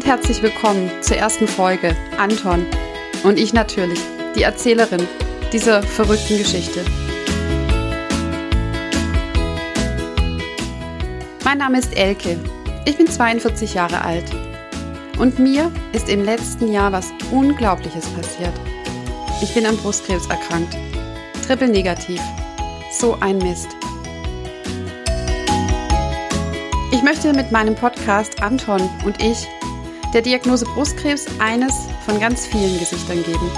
und 0.00 0.06
herzlich 0.06 0.40
willkommen 0.40 0.90
zur 1.02 1.18
ersten 1.18 1.46
Folge. 1.46 1.94
Anton 2.16 2.64
und 3.22 3.38
ich 3.38 3.52
natürlich, 3.52 4.00
die 4.34 4.44
Erzählerin 4.44 5.06
dieser 5.52 5.82
verrückten 5.82 6.38
Geschichte. 6.38 6.82
Mein 11.44 11.58
Name 11.58 11.78
ist 11.78 11.94
Elke. 11.94 12.38
Ich 12.86 12.96
bin 12.96 13.08
42 13.08 13.74
Jahre 13.74 14.00
alt. 14.00 14.24
Und 15.18 15.38
mir 15.38 15.70
ist 15.92 16.08
im 16.08 16.24
letzten 16.24 16.72
Jahr 16.72 16.92
was 16.92 17.12
Unglaubliches 17.30 18.06
passiert. 18.08 18.54
Ich 19.42 19.52
bin 19.52 19.66
an 19.66 19.76
Brustkrebs 19.76 20.26
erkrankt. 20.28 20.78
Triple 21.46 21.68
negativ. 21.68 22.22
So 22.90 23.18
ein 23.20 23.36
Mist. 23.36 23.68
Ich 26.90 27.02
möchte 27.02 27.34
mit 27.34 27.52
meinem 27.52 27.74
Podcast 27.74 28.42
Anton 28.42 28.88
und 29.04 29.22
ich 29.22 29.46
der 30.14 30.22
Diagnose 30.22 30.64
Brustkrebs 30.64 31.26
eines 31.38 31.72
von 32.04 32.18
ganz 32.18 32.46
vielen 32.46 32.78
Gesichtern 32.78 33.22
geben. 33.22 33.50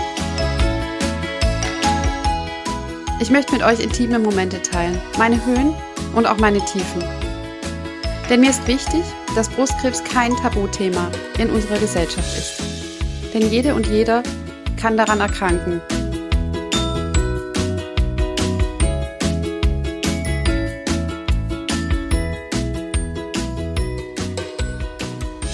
Ich 3.20 3.30
möchte 3.30 3.52
mit 3.52 3.62
euch 3.62 3.80
intime 3.80 4.18
Momente 4.18 4.60
teilen, 4.60 5.00
meine 5.16 5.44
Höhen 5.46 5.74
und 6.14 6.26
auch 6.26 6.38
meine 6.38 6.58
Tiefen. 6.64 7.02
Denn 8.28 8.40
mir 8.40 8.50
ist 8.50 8.66
wichtig, 8.66 9.02
dass 9.34 9.48
Brustkrebs 9.48 10.02
kein 10.04 10.34
Tabuthema 10.36 11.10
in 11.38 11.50
unserer 11.50 11.78
Gesellschaft 11.78 12.36
ist. 12.36 12.62
Denn 13.32 13.50
jede 13.50 13.74
und 13.74 13.86
jeder 13.86 14.22
kann 14.76 14.96
daran 14.96 15.20
erkranken 15.20 15.80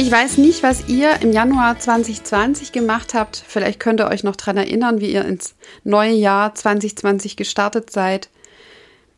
Ich 0.00 0.12
weiß 0.12 0.38
nicht, 0.38 0.62
was 0.62 0.86
ihr 0.86 1.22
im 1.22 1.32
Januar 1.32 1.76
2020 1.76 2.70
gemacht 2.70 3.14
habt. 3.14 3.42
Vielleicht 3.48 3.80
könnt 3.80 4.00
ihr 4.00 4.06
euch 4.06 4.22
noch 4.22 4.36
daran 4.36 4.56
erinnern, 4.56 5.00
wie 5.00 5.10
ihr 5.12 5.24
ins 5.24 5.56
neue 5.82 6.12
Jahr 6.12 6.54
2020 6.54 7.36
gestartet 7.36 7.90
seid. 7.90 8.28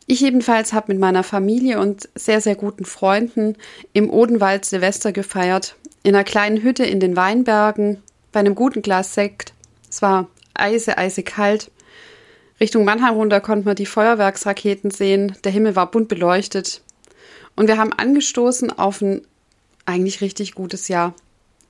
Ich 0.07 0.21
jedenfalls 0.21 0.73
habe 0.73 0.93
mit 0.93 0.99
meiner 0.99 1.23
Familie 1.23 1.81
und 1.81 2.09
sehr, 2.15 2.41
sehr 2.41 2.55
guten 2.55 2.87
Freunden 2.87 3.57
im 3.93 4.09
Odenwald 4.09 4.65
Silvester 4.65 5.13
gefeiert. 5.13 5.77
In 6.03 6.15
einer 6.15 6.25
kleinen 6.25 6.63
Hütte 6.63 6.85
in 6.85 6.99
den 6.99 7.15
Weinbergen, 7.15 8.03
bei 8.33 8.41
einem 8.41 8.55
guten 8.55 8.81
Glas 8.81 9.13
Sekt. 9.13 9.53
Es 9.91 10.01
war 10.01 10.29
eise, 10.55 10.97
eise 10.97 11.23
kalt. 11.23 11.71
Richtung 12.59 12.87
Mannheim 12.87 13.17
runter 13.17 13.43
konnte 13.43 13.67
man 13.67 13.77
die 13.77 13.85
Feuerwerksraketen 13.85 14.91
sehen. 14.91 15.37
Der 15.45 15.53
Himmel 15.53 15.77
war 15.77 15.91
bunt 15.91 16.09
beleuchtet. 16.09 16.81
Und 17.55 17.69
wir 17.69 17.77
haben 17.77 17.93
angestoßen 17.93 18.71
auf 18.79 19.03
ein 19.03 19.27
eigentlich 19.91 20.21
richtig 20.21 20.55
gutes 20.55 20.89
Jahr. 20.89 21.15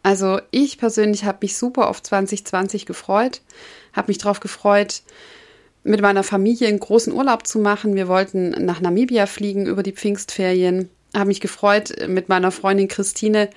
Also 0.03 0.41
ich 0.51 0.79
persönlich 0.79 1.25
habe 1.25 1.39
mich 1.43 1.57
super 1.57 1.89
auf 1.89 2.03
2020 2.03 2.87
gefreut, 2.87 3.43
habe 3.93 4.09
mich 4.09 4.19
darauf 4.19 4.41
gefreut, 4.41 5.03
mit 5.83 6.01
meiner 6.01 6.23
Familie 6.23 6.69
einen 6.69 6.81
großen 6.81 7.13
Urlaub 7.13 7.47
zu 7.47 7.59
machen. 7.59 7.95
Wir 7.95 8.09
wollten 8.09 8.51
nach 8.65 8.81
Namibia 8.81 9.27
fliegen 9.27 9.67
über 9.67 9.83
die 9.83 9.93
Pfingstferien. 9.93 10.91
Habe 11.15 11.29
mich 11.29 11.41
gefreut, 11.41 11.95
mit 12.07 12.29
meiner 12.29 12.51
Freundin 12.51 12.89
Christine 12.89 13.49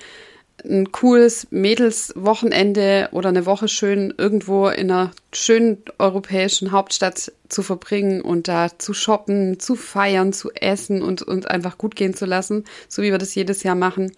ein 0.63 0.91
cooles 0.91 1.47
Mädelswochenende 1.49 3.09
oder 3.11 3.29
eine 3.29 3.45
Woche 3.45 3.67
schön 3.67 4.13
irgendwo 4.17 4.67
in 4.67 4.91
einer 4.91 5.11
schönen 5.33 5.83
europäischen 5.99 6.71
Hauptstadt 6.71 7.31
zu 7.49 7.63
verbringen 7.63 8.21
und 8.21 8.47
da 8.47 8.69
zu 8.77 8.93
shoppen, 8.93 9.59
zu 9.59 9.75
feiern, 9.75 10.31
zu 10.31 10.51
essen 10.53 11.01
und, 11.01 11.21
und 11.21 11.49
einfach 11.49 11.77
gut 11.77 11.95
gehen 11.95 12.13
zu 12.13 12.25
lassen, 12.25 12.65
so 12.87 13.01
wie 13.01 13.11
wir 13.11 13.17
das 13.17 13.35
jedes 13.35 13.63
Jahr 13.63 13.75
machen. 13.75 14.13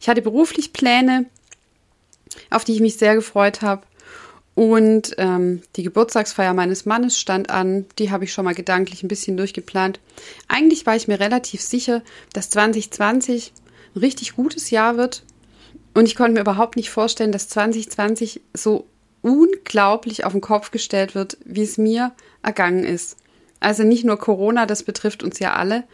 Ich 0.00 0.08
hatte 0.08 0.22
beruflich 0.22 0.72
Pläne, 0.72 1.26
auf 2.50 2.64
die 2.64 2.72
ich 2.72 2.80
mich 2.80 2.96
sehr 2.96 3.14
gefreut 3.14 3.62
habe. 3.62 3.82
Und 4.54 5.14
ähm, 5.18 5.62
die 5.74 5.82
Geburtstagsfeier 5.82 6.54
meines 6.54 6.86
Mannes 6.86 7.18
stand 7.18 7.50
an. 7.50 7.86
Die 7.98 8.12
habe 8.12 8.24
ich 8.24 8.32
schon 8.32 8.44
mal 8.44 8.54
gedanklich 8.54 9.02
ein 9.02 9.08
bisschen 9.08 9.36
durchgeplant. 9.36 9.98
Eigentlich 10.46 10.86
war 10.86 10.94
ich 10.94 11.08
mir 11.08 11.18
relativ 11.18 11.60
sicher, 11.60 12.02
dass 12.32 12.50
2020 12.50 13.52
ein 13.94 14.00
richtig 14.00 14.36
gutes 14.36 14.70
Jahr 14.70 14.96
wird 14.96 15.24
und 15.94 16.06
ich 16.06 16.16
konnte 16.16 16.32
mir 16.32 16.40
überhaupt 16.40 16.76
nicht 16.76 16.90
vorstellen, 16.90 17.32
dass 17.32 17.48
2020 17.48 18.40
so 18.52 18.86
unglaublich 19.22 20.24
auf 20.24 20.32
den 20.32 20.40
Kopf 20.40 20.70
gestellt 20.70 21.14
wird, 21.14 21.38
wie 21.44 21.62
es 21.62 21.78
mir 21.78 22.12
ergangen 22.42 22.84
ist. 22.84 23.16
Also 23.60 23.84
nicht 23.84 24.04
nur 24.04 24.18
Corona, 24.18 24.66
das 24.66 24.82
betrifft 24.82 25.22
uns 25.22 25.38
ja 25.38 25.54
alle. 25.54 25.84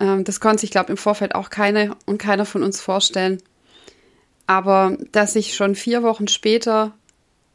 Ähm, 0.00 0.24
das 0.24 0.40
konnte 0.40 0.60
sich, 0.60 0.70
glaube 0.70 0.86
ich, 0.86 0.90
im 0.90 0.96
Vorfeld 0.96 1.34
auch 1.34 1.50
keine 1.50 1.96
und 2.06 2.18
keiner 2.18 2.46
von 2.46 2.62
uns 2.62 2.80
vorstellen. 2.80 3.42
Aber 4.46 4.96
dass 5.12 5.36
ich 5.36 5.54
schon 5.54 5.74
vier 5.74 6.02
Wochen 6.02 6.28
später 6.28 6.92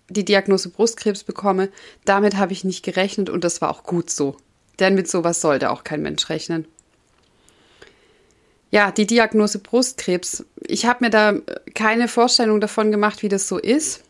die 0.09 0.25
Diagnose 0.25 0.69
Brustkrebs 0.69 1.23
bekomme, 1.23 1.69
damit 2.05 2.37
habe 2.37 2.53
ich 2.53 2.63
nicht 2.63 2.83
gerechnet 2.83 3.29
und 3.29 3.43
das 3.43 3.61
war 3.61 3.69
auch 3.69 3.83
gut 3.83 4.09
so. 4.09 4.37
Denn 4.79 4.95
mit 4.95 5.07
sowas 5.07 5.41
sollte 5.41 5.69
auch 5.69 5.83
kein 5.83 6.01
Mensch 6.01 6.29
rechnen. 6.29 6.65
Ja, 8.71 8.91
die 8.91 9.07
Diagnose 9.07 9.59
Brustkrebs. 9.59 10.45
Ich 10.65 10.85
habe 10.85 11.05
mir 11.05 11.09
da 11.09 11.33
keine 11.73 12.07
Vorstellung 12.07 12.61
davon 12.61 12.91
gemacht, 12.91 13.23
wie 13.23 13.29
das 13.29 13.47
so 13.47 13.57
ist. 13.57 14.03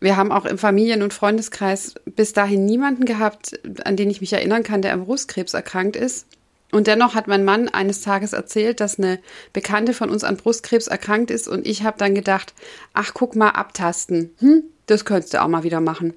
Wir 0.00 0.16
haben 0.16 0.32
auch 0.32 0.46
im 0.46 0.58
Familien- 0.58 1.02
und 1.02 1.12
Freundeskreis 1.12 1.94
bis 2.06 2.32
dahin 2.32 2.64
niemanden 2.64 3.04
gehabt, 3.04 3.60
an 3.84 3.96
den 3.96 4.10
ich 4.10 4.20
mich 4.20 4.32
erinnern 4.32 4.62
kann, 4.62 4.82
der 4.82 4.94
am 4.94 5.04
Brustkrebs 5.04 5.54
erkrankt 5.54 5.94
ist. 5.94 6.26
Und 6.72 6.86
dennoch 6.86 7.14
hat 7.14 7.26
mein 7.26 7.44
Mann 7.44 7.68
eines 7.68 8.00
Tages 8.00 8.32
erzählt, 8.32 8.80
dass 8.80 8.98
eine 8.98 9.18
Bekannte 9.52 9.92
von 9.92 10.10
uns 10.10 10.24
an 10.24 10.36
Brustkrebs 10.36 10.86
erkrankt 10.86 11.30
ist 11.30 11.48
und 11.48 11.66
ich 11.66 11.82
habe 11.82 11.98
dann 11.98 12.14
gedacht, 12.14 12.54
ach 12.92 13.12
guck 13.14 13.34
mal, 13.34 13.50
abtasten. 13.50 14.34
Hm, 14.38 14.62
das 14.86 15.04
könntest 15.04 15.34
du 15.34 15.42
auch 15.42 15.48
mal 15.48 15.64
wieder 15.64 15.80
machen. 15.80 16.14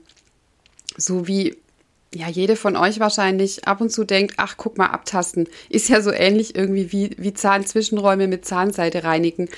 So 0.96 1.28
wie 1.28 1.58
ja, 2.16 2.28
jede 2.28 2.56
von 2.56 2.76
euch 2.76 3.00
wahrscheinlich 3.00 3.68
ab 3.68 3.82
und 3.82 3.92
zu 3.92 4.04
denkt, 4.04 4.36
ach, 4.38 4.56
guck 4.58 4.78
mal, 4.78 4.88
abtasten. 4.88 5.48
Ist 5.70 5.90
ja 5.90 6.02
so 6.02 6.12
ähnlich 6.12 6.56
irgendwie 6.56 6.92
wie, 6.92 7.16
wie 7.18 7.34
Zahnzwischenräume 7.34 8.28
mit 8.28 8.46
Zahnseite 8.46 9.04
reinigen. 9.04 9.50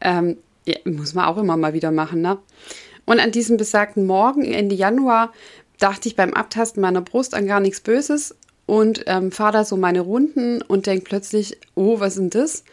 Ähm, 0.00 0.36
ja, 0.66 0.76
muss 0.84 1.14
man 1.14 1.24
auch 1.24 1.36
immer 1.36 1.56
mal 1.56 1.72
wieder 1.72 1.90
machen, 1.90 2.22
ne? 2.22 2.38
Und 3.04 3.20
an 3.20 3.30
diesem 3.30 3.56
besagten 3.56 4.04
Morgen, 4.04 4.44
Ende 4.44 4.74
Januar, 4.74 5.32
dachte 5.78 6.08
ich 6.08 6.16
beim 6.16 6.34
Abtasten 6.34 6.80
meiner 6.80 7.02
Brust 7.02 7.34
an 7.34 7.46
gar 7.46 7.60
nichts 7.60 7.80
Böses 7.80 8.34
und 8.66 9.04
ähm, 9.06 9.32
fahre 9.32 9.52
da 9.52 9.64
so 9.64 9.76
meine 9.76 10.00
Runden 10.00 10.60
und 10.62 10.86
denke 10.86 11.04
plötzlich, 11.04 11.58
oh, 11.74 12.00
was 12.00 12.16
ist 12.16 12.18
denn 12.18 12.30
das? 12.30 12.64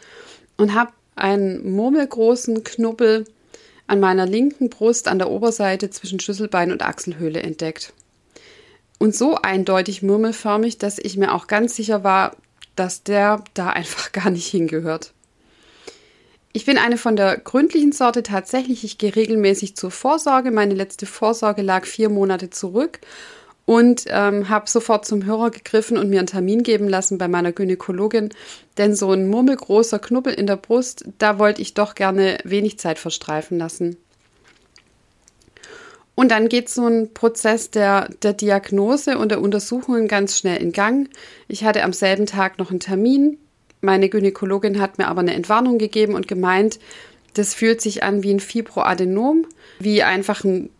Und 0.56 0.74
habe 0.74 0.92
einen 1.16 1.72
murmelgroßen 1.72 2.64
Knubbel 2.64 3.24
an 3.86 4.00
meiner 4.00 4.26
linken 4.26 4.70
Brust 4.70 5.08
an 5.08 5.18
der 5.18 5.30
Oberseite 5.30 5.90
zwischen 5.90 6.20
Schlüsselbein 6.20 6.72
und 6.72 6.82
Achselhöhle 6.82 7.42
entdeckt 7.42 7.92
und 8.98 9.14
so 9.14 9.36
eindeutig 9.36 10.02
murmelförmig, 10.02 10.78
dass 10.78 10.98
ich 10.98 11.16
mir 11.16 11.34
auch 11.34 11.46
ganz 11.46 11.76
sicher 11.76 12.04
war, 12.04 12.36
dass 12.76 13.02
der 13.02 13.44
da 13.54 13.70
einfach 13.70 14.12
gar 14.12 14.30
nicht 14.30 14.46
hingehört. 14.46 15.12
Ich 16.52 16.64
bin 16.64 16.78
eine 16.78 16.96
von 16.96 17.16
der 17.16 17.36
gründlichen 17.36 17.92
Sorte 17.92 18.22
tatsächlich. 18.22 18.84
Ich 18.84 18.96
gehe 18.96 19.14
regelmäßig 19.14 19.76
zur 19.76 19.90
Vorsorge. 19.90 20.52
Meine 20.52 20.74
letzte 20.74 21.04
Vorsorge 21.04 21.62
lag 21.62 21.84
vier 21.84 22.08
Monate 22.08 22.48
zurück 22.48 23.00
und 23.66 24.04
ähm, 24.08 24.48
habe 24.48 24.68
sofort 24.68 25.06
zum 25.06 25.24
Hörer 25.24 25.50
gegriffen 25.50 25.96
und 25.96 26.10
mir 26.10 26.18
einen 26.18 26.26
Termin 26.26 26.62
geben 26.62 26.88
lassen 26.88 27.18
bei 27.18 27.28
meiner 27.28 27.52
Gynäkologin. 27.52 28.30
Denn 28.76 28.94
so 28.94 29.12
ein 29.12 29.28
murmelgroßer 29.28 29.98
Knubbel 29.98 30.34
in 30.34 30.46
der 30.46 30.56
Brust, 30.56 31.04
da 31.18 31.38
wollte 31.38 31.62
ich 31.62 31.74
doch 31.74 31.94
gerne 31.94 32.38
wenig 32.44 32.78
Zeit 32.78 32.98
verstreifen 32.98 33.58
lassen. 33.58 33.96
Und 36.14 36.30
dann 36.30 36.48
geht 36.48 36.68
so 36.68 36.86
ein 36.86 37.12
Prozess 37.12 37.70
der, 37.70 38.08
der 38.22 38.34
Diagnose 38.34 39.18
und 39.18 39.30
der 39.30 39.40
Untersuchungen 39.40 40.06
ganz 40.06 40.38
schnell 40.38 40.62
in 40.62 40.72
Gang. 40.72 41.08
Ich 41.48 41.64
hatte 41.64 41.82
am 41.82 41.92
selben 41.92 42.26
Tag 42.26 42.58
noch 42.58 42.70
einen 42.70 42.80
Termin. 42.80 43.38
Meine 43.80 44.08
Gynäkologin 44.08 44.80
hat 44.80 44.98
mir 44.98 45.08
aber 45.08 45.20
eine 45.20 45.34
Entwarnung 45.34 45.78
gegeben 45.78 46.14
und 46.14 46.28
gemeint, 46.28 46.78
das 47.34 47.52
fühlt 47.52 47.80
sich 47.80 48.04
an 48.04 48.22
wie 48.22 48.32
ein 48.32 48.40
Fibroadenom, 48.40 49.46
wie 49.80 50.04
einfach 50.04 50.44
ein 50.44 50.70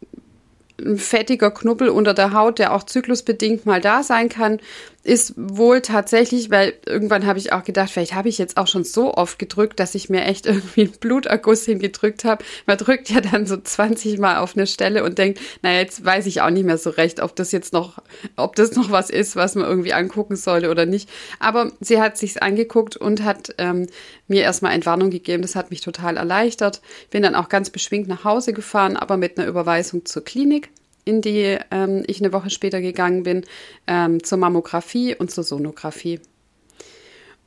ein 0.80 0.98
fettiger 0.98 1.50
Knubbel 1.50 1.88
unter 1.88 2.14
der 2.14 2.32
Haut, 2.32 2.58
der 2.58 2.74
auch 2.74 2.84
zyklusbedingt 2.84 3.66
mal 3.66 3.80
da 3.80 4.02
sein 4.02 4.28
kann, 4.28 4.60
ist 5.04 5.34
wohl 5.36 5.82
tatsächlich, 5.82 6.50
weil 6.50 6.72
irgendwann 6.86 7.26
habe 7.26 7.38
ich 7.38 7.52
auch 7.52 7.62
gedacht, 7.62 7.90
vielleicht 7.90 8.14
habe 8.14 8.30
ich 8.30 8.38
jetzt 8.38 8.56
auch 8.56 8.66
schon 8.66 8.84
so 8.84 9.12
oft 9.14 9.38
gedrückt, 9.38 9.78
dass 9.78 9.94
ich 9.94 10.08
mir 10.08 10.24
echt 10.24 10.46
irgendwie 10.46 10.82
einen 10.82 10.92
Bluterguss 10.92 11.66
hingedrückt 11.66 12.24
habe. 12.24 12.42
Man 12.66 12.78
drückt 12.78 13.10
ja 13.10 13.20
dann 13.20 13.46
so 13.46 13.58
20 13.58 14.18
Mal 14.18 14.38
auf 14.38 14.56
eine 14.56 14.66
Stelle 14.66 15.04
und 15.04 15.18
denkt, 15.18 15.40
naja, 15.62 15.80
jetzt 15.80 16.04
weiß 16.04 16.24
ich 16.24 16.40
auch 16.40 16.48
nicht 16.48 16.64
mehr 16.64 16.78
so 16.78 16.88
recht, 16.88 17.20
ob 17.20 17.36
das 17.36 17.52
jetzt 17.52 17.74
noch, 17.74 18.02
ob 18.36 18.56
das 18.56 18.74
noch 18.74 18.90
was 18.90 19.10
ist, 19.10 19.36
was 19.36 19.54
man 19.54 19.66
irgendwie 19.66 19.92
angucken 19.92 20.36
sollte 20.36 20.70
oder 20.70 20.86
nicht. 20.86 21.10
Aber 21.38 21.70
sie 21.80 22.00
hat 22.00 22.16
sich's 22.16 22.38
angeguckt 22.38 22.96
und 22.96 23.22
hat 23.22 23.54
ähm, 23.58 23.86
mir 24.26 24.42
erstmal 24.42 24.72
Entwarnung 24.72 25.10
gegeben. 25.10 25.42
Das 25.42 25.54
hat 25.54 25.70
mich 25.70 25.82
total 25.82 26.16
erleichtert. 26.16 26.80
Bin 27.10 27.22
dann 27.22 27.34
auch 27.34 27.50
ganz 27.50 27.68
beschwingt 27.68 28.08
nach 28.08 28.24
Hause 28.24 28.54
gefahren, 28.54 28.96
aber 28.96 29.18
mit 29.18 29.38
einer 29.38 29.48
Überweisung 29.48 30.06
zur 30.06 30.24
Klinik 30.24 30.70
in 31.04 31.20
die 31.20 31.58
ähm, 31.70 32.02
ich 32.06 32.20
eine 32.20 32.32
Woche 32.32 32.50
später 32.50 32.80
gegangen 32.80 33.22
bin, 33.22 33.44
ähm, 33.86 34.22
zur 34.22 34.38
Mammographie 34.38 35.14
und 35.14 35.30
zur 35.30 35.44
Sonographie. 35.44 36.20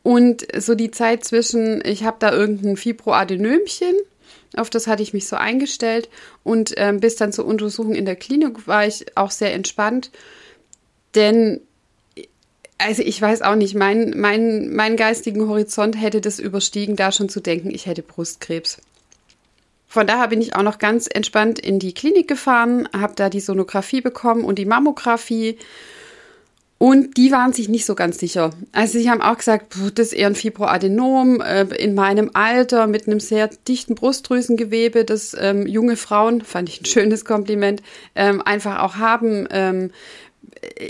Und 0.04 0.48
so 0.57 0.74
die 0.75 0.92
Zeit 0.92 1.25
zwischen, 1.25 1.83
ich 1.86 2.06
habe 2.06 2.18
da 2.19 2.31
irgendein 2.31 2.77
Fibroadenömchen, 2.77 3.94
Auf 4.56 4.69
das 4.69 4.88
hatte 4.88 5.04
ich 5.04 5.13
mich 5.13 5.27
so 5.27 5.36
eingestellt. 5.36 6.07
Und 6.44 6.74
ähm, 6.77 7.00
bis 7.01 7.18
dann 7.18 7.33
zur 7.33 7.45
Untersuchung 7.45 7.94
in 7.94 8.06
der 8.06 8.15
Klinik 8.15 8.68
war 8.68 8.88
ich 8.88 9.18
auch 9.18 9.31
sehr 9.31 9.54
entspannt. 9.54 10.12
Denn, 11.15 11.59
also 12.77 13.01
ich 13.01 13.21
weiß 13.21 13.42
auch 13.42 13.56
nicht, 13.56 13.75
mein, 13.75 14.13
mein, 14.15 14.74
mein 14.74 14.95
geistigen 14.95 15.50
Horizont 15.50 16.00
hätte 16.00 16.21
das 16.21 16.39
überstiegen, 16.39 16.95
da 16.95 17.12
schon 17.12 17.27
zu 17.27 17.42
denken, 17.42 17.69
ich 17.69 17.86
hätte 17.86 18.04
Brustkrebs. 18.04 18.77
Von 19.87 20.05
daher 20.05 20.27
bin 20.27 20.41
ich 20.41 20.55
auch 20.55 20.63
noch 20.63 20.79
ganz 20.79 21.07
entspannt 21.11 21.59
in 21.59 21.79
die 21.79 21.93
Klinik 21.93 22.27
gefahren, 22.27 22.89
habe 22.97 23.13
da 23.15 23.29
die 23.29 23.39
Sonographie 23.39 24.01
bekommen 24.01 24.43
und 24.43 24.59
die 24.59 24.65
Mammographie. 24.65 25.57
Und 26.79 27.17
die 27.17 27.31
waren 27.31 27.53
sich 27.53 27.69
nicht 27.69 27.85
so 27.85 27.95
ganz 27.95 28.19
sicher. 28.19 28.51
Also 28.71 28.99
sie 28.99 29.09
haben 29.09 29.21
auch 29.21 29.37
gesagt, 29.37 29.75
das 29.95 30.07
ist 30.07 30.13
eher 30.13 30.27
ein 30.27 30.35
Fibroadenom 30.35 31.41
äh, 31.41 31.63
in 31.75 31.95
meinem 31.95 32.29
Alter 32.33 32.85
mit 32.85 33.07
einem 33.07 33.19
sehr 33.19 33.49
dichten 33.67 33.95
Brustdrüsengewebe, 33.95 35.03
das 35.03 35.35
ähm, 35.39 35.65
junge 35.65 35.95
Frauen, 35.95 36.41
fand 36.41 36.69
ich 36.69 36.81
ein 36.81 36.85
schönes 36.85 37.25
Kompliment, 37.25 37.81
ähm, 38.13 38.43
einfach 38.43 38.79
auch 38.79 38.97
haben. 38.97 39.47
Ähm, 39.49 39.89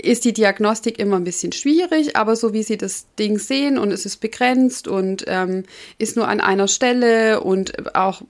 ist 0.02 0.24
die 0.24 0.32
Diagnostik 0.32 0.98
immer 0.98 1.16
ein 1.16 1.24
bisschen 1.24 1.52
schwierig, 1.52 2.16
aber 2.16 2.36
so 2.36 2.52
wie 2.52 2.62
sie 2.62 2.76
das 2.76 3.06
Ding 3.18 3.38
sehen 3.38 3.78
und 3.78 3.92
es 3.92 4.06
ist 4.06 4.18
begrenzt 4.18 4.88
und 4.88 5.24
ähm, 5.26 5.64
ist 5.98 6.16
nur 6.16 6.28
an 6.28 6.40
einer 6.40 6.68
Stelle 6.68 7.40
und 7.40 7.94
auch, 7.94 8.22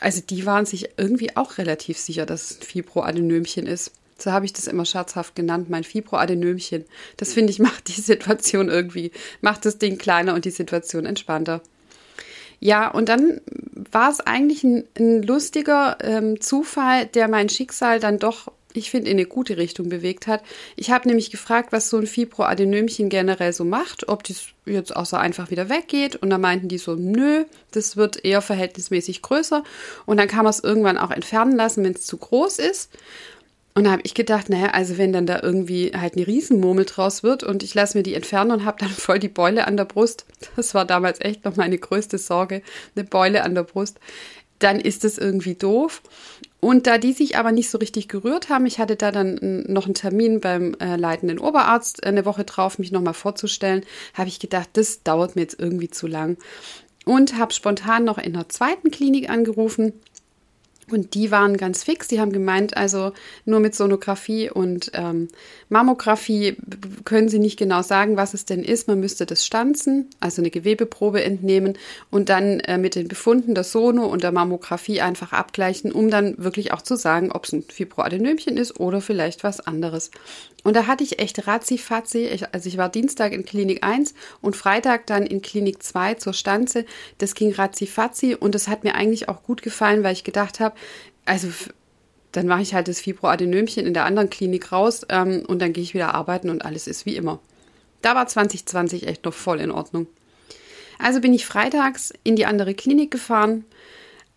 also 0.00 0.20
die 0.20 0.46
waren 0.46 0.66
sich 0.66 0.90
irgendwie 0.96 1.36
auch 1.36 1.58
relativ 1.58 1.98
sicher, 1.98 2.26
dass 2.26 2.50
es 2.50 2.58
ein 2.58 2.62
Fibroadenömchen 2.62 3.66
ist. 3.66 3.92
So 4.18 4.32
habe 4.32 4.44
ich 4.44 4.52
das 4.52 4.66
immer 4.66 4.84
scherzhaft 4.84 5.34
genannt, 5.34 5.70
mein 5.70 5.84
Fibroadenömchen. 5.84 6.84
Das 7.16 7.32
finde 7.32 7.52
ich 7.52 7.58
macht 7.58 7.88
die 7.88 8.00
Situation 8.00 8.68
irgendwie, 8.68 9.12
macht 9.40 9.64
das 9.64 9.78
Ding 9.78 9.98
kleiner 9.98 10.34
und 10.34 10.44
die 10.44 10.50
Situation 10.50 11.06
entspannter. 11.06 11.62
Ja, 12.62 12.88
und 12.88 13.08
dann 13.08 13.40
war 13.90 14.10
es 14.10 14.20
eigentlich 14.20 14.62
ein, 14.64 14.84
ein 14.98 15.22
lustiger 15.22 15.96
ähm, 16.02 16.40
Zufall, 16.42 17.06
der 17.06 17.26
mein 17.26 17.48
Schicksal 17.48 18.00
dann 18.00 18.18
doch, 18.18 18.52
ich 18.72 18.90
finde, 18.90 19.10
in 19.10 19.16
eine 19.16 19.26
gute 19.26 19.56
Richtung 19.56 19.88
bewegt 19.88 20.26
hat. 20.26 20.42
Ich 20.76 20.90
habe 20.90 21.08
nämlich 21.08 21.30
gefragt, 21.30 21.72
was 21.72 21.90
so 21.90 21.98
ein 21.98 22.06
Fibroadenömchen 22.06 23.08
generell 23.08 23.52
so 23.52 23.64
macht, 23.64 24.08
ob 24.08 24.24
das 24.24 24.44
jetzt 24.66 24.94
auch 24.94 25.06
so 25.06 25.16
einfach 25.16 25.50
wieder 25.50 25.68
weggeht. 25.68 26.16
Und 26.16 26.30
da 26.30 26.38
meinten 26.38 26.68
die 26.68 26.78
so, 26.78 26.94
nö, 26.94 27.44
das 27.72 27.96
wird 27.96 28.24
eher 28.24 28.42
verhältnismäßig 28.42 29.22
größer. 29.22 29.64
Und 30.06 30.16
dann 30.16 30.28
kann 30.28 30.44
man 30.44 30.50
es 30.50 30.60
irgendwann 30.60 30.98
auch 30.98 31.10
entfernen 31.10 31.56
lassen, 31.56 31.84
wenn 31.84 31.94
es 31.94 32.06
zu 32.06 32.16
groß 32.16 32.58
ist. 32.58 32.90
Und 33.74 33.84
da 33.84 33.92
habe 33.92 34.02
ich 34.04 34.14
gedacht, 34.14 34.48
naja, 34.48 34.70
also 34.72 34.98
wenn 34.98 35.12
dann 35.12 35.26
da 35.26 35.40
irgendwie 35.42 35.92
halt 35.94 36.16
eine 36.16 36.26
Riesenmurmel 36.26 36.84
draus 36.84 37.22
wird 37.22 37.44
und 37.44 37.62
ich 37.62 37.72
lasse 37.74 37.96
mir 37.96 38.02
die 38.02 38.14
entfernen 38.14 38.50
und 38.50 38.64
habe 38.64 38.78
dann 38.80 38.88
voll 38.90 39.18
die 39.18 39.28
Beule 39.28 39.66
an 39.66 39.76
der 39.76 39.84
Brust, 39.84 40.26
das 40.56 40.74
war 40.74 40.84
damals 40.84 41.20
echt 41.20 41.44
noch 41.44 41.56
meine 41.56 41.78
größte 41.78 42.18
Sorge, 42.18 42.62
eine 42.96 43.04
Beule 43.04 43.44
an 43.44 43.54
der 43.54 43.62
Brust, 43.62 44.00
dann 44.58 44.78
ist 44.80 45.04
das 45.04 45.18
irgendwie 45.18 45.54
doof. 45.54 46.02
Und 46.60 46.86
da 46.86 46.98
die 46.98 47.12
sich 47.12 47.38
aber 47.38 47.52
nicht 47.52 47.70
so 47.70 47.78
richtig 47.78 48.08
gerührt 48.08 48.50
haben, 48.50 48.66
ich 48.66 48.78
hatte 48.78 48.96
da 48.96 49.10
dann 49.10 49.64
noch 49.66 49.86
einen 49.86 49.94
Termin 49.94 50.40
beim 50.40 50.74
äh, 50.78 50.96
leitenden 50.96 51.38
Oberarzt 51.38 52.04
eine 52.04 52.26
Woche 52.26 52.44
drauf, 52.44 52.78
mich 52.78 52.92
nochmal 52.92 53.14
vorzustellen, 53.14 53.84
habe 54.12 54.28
ich 54.28 54.38
gedacht, 54.38 54.68
das 54.74 55.02
dauert 55.02 55.36
mir 55.36 55.42
jetzt 55.42 55.58
irgendwie 55.58 55.88
zu 55.88 56.06
lang. 56.06 56.36
Und 57.06 57.38
habe 57.38 57.54
spontan 57.54 58.04
noch 58.04 58.18
in 58.18 58.34
der 58.34 58.50
zweiten 58.50 58.90
Klinik 58.90 59.30
angerufen 59.30 59.94
und 60.92 61.14
die 61.14 61.30
waren 61.30 61.56
ganz 61.56 61.84
fix. 61.84 62.08
Die 62.08 62.20
haben 62.20 62.32
gemeint, 62.32 62.76
also 62.76 63.12
nur 63.44 63.60
mit 63.60 63.74
Sonographie 63.74 64.50
und 64.50 64.90
ähm, 64.94 65.28
Mammographie 65.68 66.56
können 67.04 67.28
sie 67.28 67.38
nicht 67.38 67.58
genau 67.58 67.82
sagen, 67.82 68.16
was 68.16 68.34
es 68.34 68.44
denn 68.44 68.62
ist. 68.62 68.88
Man 68.88 69.00
müsste 69.00 69.26
das 69.26 69.46
stanzen, 69.46 70.10
also 70.20 70.42
eine 70.42 70.50
Gewebeprobe 70.50 71.22
entnehmen 71.22 71.78
und 72.10 72.28
dann 72.28 72.60
äh, 72.60 72.78
mit 72.78 72.94
den 72.94 73.08
Befunden 73.08 73.54
der 73.54 73.64
Sono 73.64 74.06
und 74.06 74.22
der 74.22 74.32
Mammographie 74.32 75.00
einfach 75.00 75.32
abgleichen, 75.32 75.92
um 75.92 76.10
dann 76.10 76.36
wirklich 76.38 76.72
auch 76.72 76.82
zu 76.82 76.96
sagen, 76.96 77.30
ob 77.32 77.44
es 77.44 77.52
ein 77.52 77.62
Fibroadenömchen 77.62 78.56
ist 78.56 78.80
oder 78.80 79.00
vielleicht 79.00 79.44
was 79.44 79.60
anderes. 79.60 80.10
Und 80.62 80.76
da 80.76 80.86
hatte 80.86 81.04
ich 81.04 81.18
echt 81.18 81.46
ratzi-fatzi. 81.46 82.28
also 82.52 82.68
ich 82.68 82.76
war 82.76 82.88
Dienstag 82.88 83.32
in 83.32 83.44
Klinik 83.44 83.82
1 83.82 84.14
und 84.40 84.56
Freitag 84.56 85.06
dann 85.06 85.26
in 85.26 85.42
Klinik 85.42 85.82
2 85.82 86.14
zur 86.14 86.32
Stanze. 86.32 86.84
Das 87.18 87.34
ging 87.34 87.52
ratzi-fatzi 87.52 88.34
und 88.34 88.54
das 88.54 88.68
hat 88.68 88.84
mir 88.84 88.94
eigentlich 88.94 89.28
auch 89.28 89.42
gut 89.42 89.62
gefallen, 89.62 90.02
weil 90.02 90.12
ich 90.12 90.24
gedacht 90.24 90.60
habe, 90.60 90.76
also 91.24 91.48
dann 92.32 92.46
mache 92.46 92.62
ich 92.62 92.74
halt 92.74 92.88
das 92.88 93.00
Fibroadenömchen 93.00 93.86
in 93.86 93.94
der 93.94 94.04
anderen 94.04 94.30
Klinik 94.30 94.72
raus 94.72 95.04
ähm, 95.08 95.42
und 95.46 95.60
dann 95.60 95.72
gehe 95.72 95.82
ich 95.82 95.94
wieder 95.94 96.14
arbeiten 96.14 96.50
und 96.50 96.64
alles 96.64 96.86
ist 96.86 97.06
wie 97.06 97.16
immer. 97.16 97.40
Da 98.02 98.14
war 98.14 98.26
2020 98.26 99.06
echt 99.06 99.24
noch 99.24 99.34
voll 99.34 99.60
in 99.60 99.70
Ordnung. 99.70 100.06
Also 100.98 101.20
bin 101.20 101.34
ich 101.34 101.46
freitags 101.46 102.12
in 102.24 102.36
die 102.36 102.46
andere 102.46 102.74
Klinik 102.74 103.10
gefahren, 103.10 103.64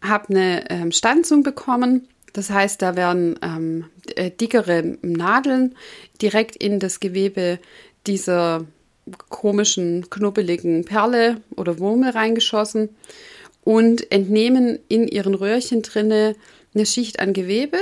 habe 0.02 0.30
eine 0.30 0.70
ähm, 0.70 0.92
Stanzung 0.92 1.44
bekommen 1.44 2.08
das 2.34 2.50
heißt, 2.50 2.82
da 2.82 2.96
werden 2.96 3.40
ähm, 3.42 3.86
äh, 4.16 4.32
dickere 4.32 4.98
Nadeln 5.02 5.76
direkt 6.22 6.56
in 6.56 6.80
das 6.80 7.00
Gewebe 7.00 7.60
dieser 8.08 8.66
komischen, 9.30 10.10
knubbeligen 10.10 10.84
Perle 10.84 11.42
oder 11.56 11.78
Wurmel 11.78 12.10
reingeschossen 12.10 12.90
und 13.64 14.12
entnehmen 14.12 14.80
in 14.88 15.08
ihren 15.08 15.36
Röhrchen 15.36 15.82
drinne 15.82 16.36
eine 16.74 16.86
Schicht 16.86 17.20
an 17.20 17.34
Gewebe. 17.34 17.78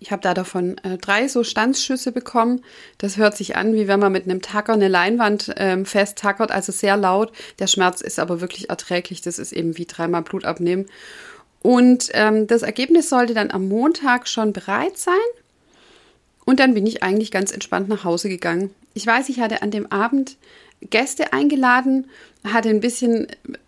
Ich 0.00 0.12
habe 0.12 0.22
da 0.22 0.32
davon 0.32 0.78
äh, 0.78 0.96
drei 0.96 1.26
so 1.26 1.42
Stanzschüsse 1.42 2.12
bekommen. 2.12 2.62
Das 2.98 3.16
hört 3.16 3.36
sich 3.36 3.56
an, 3.56 3.74
wie 3.74 3.88
wenn 3.88 3.98
man 3.98 4.12
mit 4.12 4.24
einem 4.24 4.42
Tacker 4.42 4.74
eine 4.74 4.88
Leinwand 4.88 5.52
ähm, 5.56 5.84
festtackert, 5.84 6.52
also 6.52 6.70
sehr 6.70 6.96
laut. 6.96 7.32
Der 7.58 7.66
Schmerz 7.66 8.00
ist 8.00 8.20
aber 8.20 8.40
wirklich 8.40 8.70
erträglich. 8.70 9.22
Das 9.22 9.38
ist 9.38 9.52
eben 9.52 9.76
wie 9.76 9.86
dreimal 9.86 10.22
Blut 10.22 10.44
abnehmen. 10.44 10.86
Und 11.60 12.10
ähm, 12.12 12.46
das 12.46 12.62
Ergebnis 12.62 13.08
sollte 13.08 13.34
dann 13.34 13.50
am 13.50 13.66
Montag 13.68 14.28
schon 14.28 14.52
bereit 14.52 14.96
sein. 14.96 15.14
Und 16.44 16.60
dann 16.60 16.74
bin 16.74 16.86
ich 16.86 17.02
eigentlich 17.02 17.32
ganz 17.32 17.50
entspannt 17.52 17.88
nach 17.88 18.04
Hause 18.04 18.28
gegangen. 18.28 18.70
Ich 18.94 19.06
weiß, 19.06 19.28
ich 19.28 19.40
hatte 19.40 19.62
an 19.62 19.70
dem 19.70 19.90
Abend 19.90 20.36
Gäste 20.82 21.32
eingeladen, 21.32 22.08
hatte 22.44 22.68
ein 22.68 22.80
bisschen, 22.80 23.26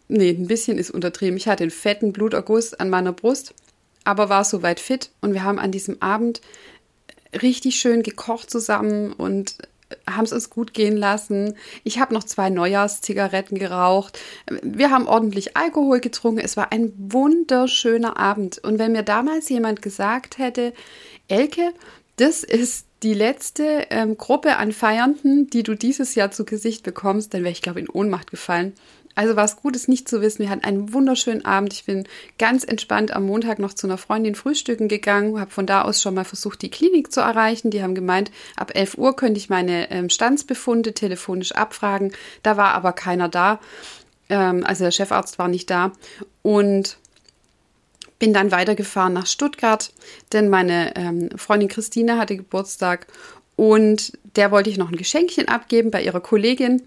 nee, 0.08 0.30
ein 0.30 0.46
bisschen 0.46 0.78
ist 0.78 0.90
untertrieben. 0.90 1.36
Ich 1.36 1.48
hatte 1.48 1.64
einen 1.64 1.70
fetten 1.70 2.12
Bluterguss 2.12 2.74
an 2.74 2.90
meiner 2.90 3.12
Brust, 3.12 3.54
aber 4.04 4.28
war 4.28 4.44
soweit 4.44 4.80
fit. 4.80 5.10
Und 5.20 5.34
wir 5.34 5.42
haben 5.42 5.58
an 5.58 5.72
diesem 5.72 6.00
Abend 6.00 6.40
richtig 7.42 7.76
schön 7.78 8.02
gekocht 8.02 8.50
zusammen 8.50 9.12
und 9.12 9.56
haben 10.08 10.24
es 10.24 10.32
uns 10.32 10.50
gut 10.50 10.72
gehen 10.72 10.96
lassen. 10.96 11.56
Ich 11.84 11.98
habe 11.98 12.14
noch 12.14 12.24
zwei 12.24 12.50
Neujahrszigaretten 12.50 13.58
geraucht. 13.58 14.18
Wir 14.62 14.90
haben 14.90 15.08
ordentlich 15.08 15.56
Alkohol 15.56 16.00
getrunken. 16.00 16.40
Es 16.40 16.56
war 16.56 16.72
ein 16.72 16.92
wunderschöner 16.96 18.16
Abend. 18.16 18.58
Und 18.58 18.78
wenn 18.78 18.92
mir 18.92 19.02
damals 19.02 19.48
jemand 19.48 19.82
gesagt 19.82 20.38
hätte, 20.38 20.72
Elke, 21.28 21.72
das 22.16 22.44
ist 22.44 22.86
die 23.02 23.14
letzte 23.14 23.86
ähm, 23.90 24.18
Gruppe 24.18 24.56
an 24.56 24.72
Feiernden, 24.72 25.48
die 25.48 25.62
du 25.62 25.74
dieses 25.74 26.14
Jahr 26.14 26.30
zu 26.30 26.44
Gesicht 26.44 26.82
bekommst, 26.82 27.32
dann 27.32 27.42
wäre 27.42 27.52
ich, 27.52 27.62
glaube 27.62 27.80
in 27.80 27.88
Ohnmacht 27.88 28.30
gefallen. 28.30 28.74
Also 29.14 29.36
war 29.36 29.44
es 29.44 29.56
gut, 29.56 29.74
es 29.74 29.88
nicht 29.88 30.08
zu 30.08 30.20
wissen. 30.20 30.40
Wir 30.40 30.50
hatten 30.50 30.64
einen 30.64 30.92
wunderschönen 30.92 31.44
Abend. 31.44 31.72
Ich 31.72 31.84
bin 31.84 32.06
ganz 32.38 32.64
entspannt 32.64 33.12
am 33.12 33.26
Montag 33.26 33.58
noch 33.58 33.74
zu 33.74 33.86
einer 33.86 33.98
Freundin 33.98 34.34
frühstücken 34.34 34.88
gegangen, 34.88 35.40
habe 35.40 35.50
von 35.50 35.66
da 35.66 35.82
aus 35.82 36.00
schon 36.00 36.14
mal 36.14 36.24
versucht, 36.24 36.62
die 36.62 36.70
Klinik 36.70 37.12
zu 37.12 37.20
erreichen. 37.20 37.70
Die 37.70 37.82
haben 37.82 37.94
gemeint, 37.94 38.30
ab 38.56 38.72
11 38.74 38.98
Uhr 38.98 39.16
könnte 39.16 39.38
ich 39.38 39.50
meine 39.50 39.90
ähm, 39.90 40.10
Standsbefunde 40.10 40.94
telefonisch 40.94 41.52
abfragen. 41.52 42.12
Da 42.42 42.56
war 42.56 42.72
aber 42.74 42.92
keiner 42.92 43.28
da. 43.28 43.60
Ähm, 44.28 44.64
also 44.64 44.84
der 44.84 44.92
Chefarzt 44.92 45.38
war 45.38 45.48
nicht 45.48 45.70
da. 45.70 45.92
Und 46.42 46.98
bin 48.20 48.32
dann 48.32 48.52
weitergefahren 48.52 49.14
nach 49.14 49.26
Stuttgart, 49.26 49.92
denn 50.32 50.48
meine 50.48 50.94
ähm, 50.94 51.30
Freundin 51.36 51.68
Christine 51.68 52.18
hatte 52.18 52.36
Geburtstag 52.36 53.08
und 53.56 54.12
der 54.36 54.52
wollte 54.52 54.70
ich 54.70 54.78
noch 54.78 54.90
ein 54.90 54.96
Geschenkchen 54.96 55.48
abgeben 55.48 55.90
bei 55.90 56.02
ihrer 56.02 56.20
Kollegin. 56.20 56.82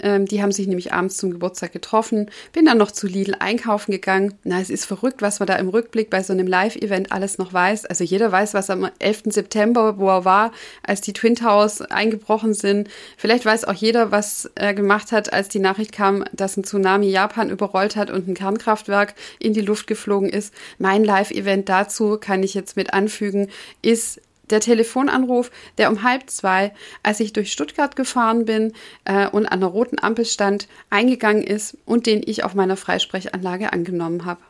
Ähm, 0.00 0.26
die 0.26 0.42
haben 0.42 0.52
sich 0.52 0.66
nämlich 0.66 0.92
abends 0.92 1.16
zum 1.16 1.30
Geburtstag 1.30 1.72
getroffen. 1.72 2.30
Bin 2.52 2.66
dann 2.66 2.78
noch 2.78 2.90
zu 2.90 3.06
Lidl 3.06 3.34
einkaufen 3.38 3.92
gegangen. 3.92 4.34
Na, 4.44 4.60
es 4.60 4.70
ist 4.70 4.84
verrückt, 4.84 5.22
was 5.22 5.40
man 5.40 5.46
da 5.46 5.56
im 5.56 5.68
Rückblick 5.68 6.10
bei 6.10 6.22
so 6.22 6.32
einem 6.32 6.46
Live-Event 6.46 7.12
alles 7.12 7.38
noch 7.38 7.52
weiß. 7.52 7.86
Also 7.86 8.04
jeder 8.04 8.30
weiß, 8.30 8.54
was 8.54 8.70
am 8.70 8.88
11. 8.98 9.24
September, 9.26 9.98
wo 9.98 10.08
er 10.08 10.24
war, 10.24 10.52
als 10.82 11.00
die 11.00 11.12
Twin 11.12 11.34
Towers 11.34 11.82
eingebrochen 11.82 12.54
sind. 12.54 12.88
Vielleicht 13.16 13.44
weiß 13.44 13.64
auch 13.64 13.74
jeder, 13.74 14.10
was 14.10 14.50
er 14.54 14.74
gemacht 14.74 15.12
hat, 15.12 15.32
als 15.32 15.48
die 15.48 15.58
Nachricht 15.58 15.92
kam, 15.92 16.24
dass 16.32 16.56
ein 16.56 16.64
Tsunami 16.64 17.08
Japan 17.08 17.50
überrollt 17.50 17.96
hat 17.96 18.10
und 18.10 18.28
ein 18.28 18.34
Kernkraftwerk 18.34 19.14
in 19.38 19.52
die 19.52 19.60
Luft 19.60 19.86
geflogen 19.86 20.28
ist. 20.28 20.54
Mein 20.78 21.04
Live-Event 21.04 21.68
dazu 21.68 22.18
kann 22.18 22.42
ich 22.42 22.54
jetzt 22.54 22.76
mit 22.76 22.92
anfügen, 22.92 23.48
ist 23.82 24.20
der 24.50 24.60
Telefonanruf, 24.60 25.50
der 25.78 25.90
um 25.90 26.02
halb 26.02 26.30
zwei, 26.30 26.74
als 27.02 27.20
ich 27.20 27.32
durch 27.32 27.52
Stuttgart 27.52 27.96
gefahren 27.96 28.44
bin 28.44 28.72
äh, 29.04 29.28
und 29.28 29.46
an 29.46 29.60
der 29.60 29.68
roten 29.68 29.98
Ampel 29.98 30.24
stand, 30.24 30.68
eingegangen 30.90 31.42
ist 31.42 31.76
und 31.84 32.06
den 32.06 32.22
ich 32.24 32.44
auf 32.44 32.54
meiner 32.54 32.76
Freisprechanlage 32.76 33.72
angenommen 33.72 34.24
habe. 34.24 34.40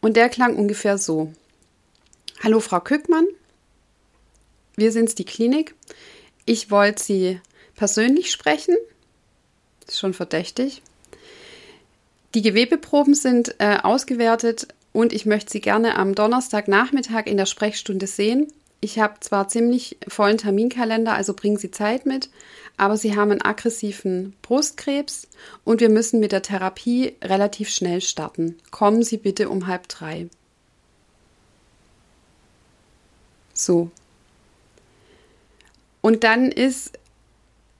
Und 0.00 0.16
der 0.16 0.28
klang 0.28 0.56
ungefähr 0.56 0.98
so. 0.98 1.32
Hallo 2.42 2.60
Frau 2.60 2.80
Kückmann, 2.80 3.26
wir 4.76 4.92
sind's 4.92 5.14
die 5.14 5.24
Klinik. 5.24 5.74
Ich 6.44 6.70
wollte 6.70 7.02
Sie 7.02 7.40
persönlich 7.74 8.30
sprechen. 8.30 8.76
Ist 9.86 9.98
schon 9.98 10.14
verdächtig. 10.14 10.82
Die 12.34 12.42
Gewebeproben 12.42 13.14
sind 13.14 13.54
äh, 13.58 13.78
ausgewertet 13.82 14.66
und 14.92 15.12
ich 15.12 15.26
möchte 15.26 15.52
sie 15.52 15.60
gerne 15.60 15.96
am 15.96 16.14
Donnerstagnachmittag 16.14 17.26
in 17.26 17.36
der 17.36 17.46
Sprechstunde 17.46 18.06
sehen. 18.06 18.52
Ich 18.84 18.98
habe 18.98 19.18
zwar 19.20 19.48
ziemlich 19.48 19.96
vollen 20.08 20.36
Terminkalender, 20.36 21.14
also 21.14 21.32
bringen 21.32 21.56
Sie 21.56 21.70
Zeit 21.70 22.04
mit, 22.04 22.28
aber 22.76 22.98
Sie 22.98 23.16
haben 23.16 23.30
einen 23.30 23.40
aggressiven 23.40 24.36
Brustkrebs 24.42 25.26
und 25.64 25.80
wir 25.80 25.88
müssen 25.88 26.20
mit 26.20 26.32
der 26.32 26.42
Therapie 26.42 27.16
relativ 27.22 27.70
schnell 27.70 28.02
starten. 28.02 28.58
Kommen 28.70 29.02
Sie 29.02 29.16
bitte 29.16 29.48
um 29.48 29.68
halb 29.68 29.88
drei. 29.88 30.28
So. 33.54 33.90
Und 36.02 36.22
dann 36.22 36.52
ist 36.52 36.98